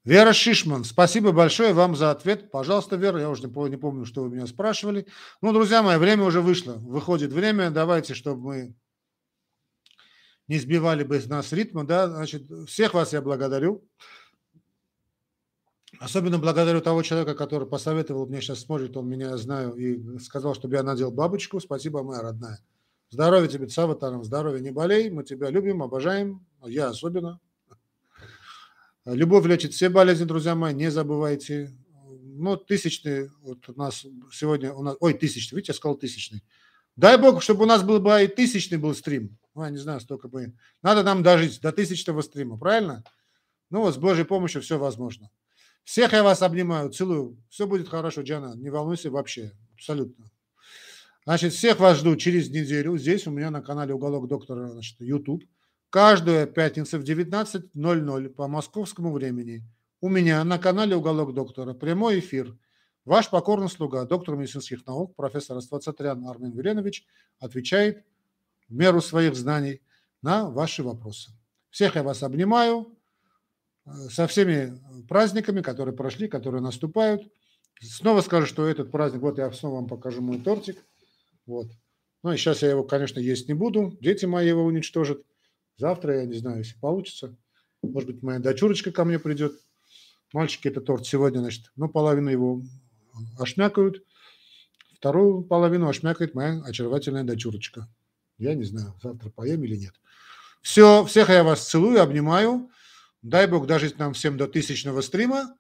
[0.04, 2.52] Вера Шишман, спасибо большое вам за ответ.
[2.52, 5.08] Пожалуйста, Вера, я уже не помню, что вы меня спрашивали.
[5.42, 6.74] Ну, друзья мои, время уже вышло.
[6.74, 7.72] Выходит время.
[7.72, 8.76] Давайте, чтобы мы
[10.48, 13.84] не сбивали бы нас ритма, да, значит, всех вас я благодарю.
[16.00, 20.76] Особенно благодарю того человека, который посоветовал, мне сейчас смотрит, он меня знаю, и сказал, чтобы
[20.76, 21.60] я надел бабочку.
[21.60, 22.60] Спасибо, моя родная.
[23.10, 27.40] Здоровья тебе, Саватаром, здоровья, не болей, мы тебя любим, обожаем, я особенно.
[29.06, 31.72] Любовь лечит все болезни, друзья мои, не забывайте.
[32.36, 36.44] Ну, тысячный, вот у нас сегодня, у нас, ой, тысячный, видите, я сказал тысячный.
[36.96, 39.38] Дай Бог, чтобы у нас был бы и тысячный был стрим.
[39.56, 40.54] Ну, я не знаю, столько бы.
[40.82, 43.04] Надо нам дожить до тысячного стрима, правильно?
[43.70, 45.30] Ну вот, с Божьей помощью все возможно.
[45.84, 47.38] Всех я вас обнимаю, целую.
[47.50, 50.32] Все будет хорошо, Джана, не волнуйся вообще, абсолютно.
[51.26, 52.98] Значит, всех вас жду через неделю.
[52.98, 55.44] Здесь у меня на канале «Уголок доктора» значит, YouTube.
[55.90, 59.64] Каждую пятницу в 19.00 по московскому времени
[60.02, 62.58] у меня на канале «Уголок доктора» прямой эфир.
[63.06, 67.06] Ваш покорный слуга, доктор медицинских наук, профессор Аствацатрян Армен Веленович,
[67.40, 68.06] отвечает
[68.70, 69.82] в меру своих знаний
[70.22, 71.32] на ваши вопросы.
[71.70, 72.98] Всех я вас обнимаю
[73.86, 77.24] э, со всеми праздниками, которые прошли, которые наступают.
[77.82, 80.78] Снова скажу, что этот праздник, вот я снова вам покажу мой тортик.
[81.46, 81.68] Вот.
[82.24, 83.98] Ну и сейчас я его, конечно, есть не буду.
[84.00, 85.22] Дети мои его уничтожат.
[85.78, 87.36] Завтра, я не знаю, если получится.
[87.82, 89.54] Может быть, моя дочурочка ко мне придет.
[90.32, 92.64] Мальчики это торт сегодня, значит, ну, половину его
[93.38, 94.04] ошмякают,
[94.96, 97.88] вторую половину ошмякает моя очаровательная дочурочка.
[98.38, 99.94] Я не знаю, завтра поем или нет.
[100.62, 102.70] Все, всех я вас целую, обнимаю.
[103.22, 105.56] Дай Бог дожить нам всем до тысячного стрима.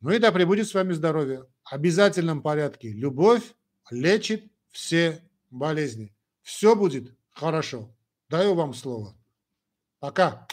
[0.00, 1.46] Ну и да пребудет с вами здоровье.
[1.64, 2.90] В обязательном порядке.
[2.90, 3.42] Любовь
[3.90, 6.14] лечит все болезни.
[6.42, 7.94] Все будет хорошо.
[8.28, 9.16] Даю вам слово.
[9.98, 10.46] Пока.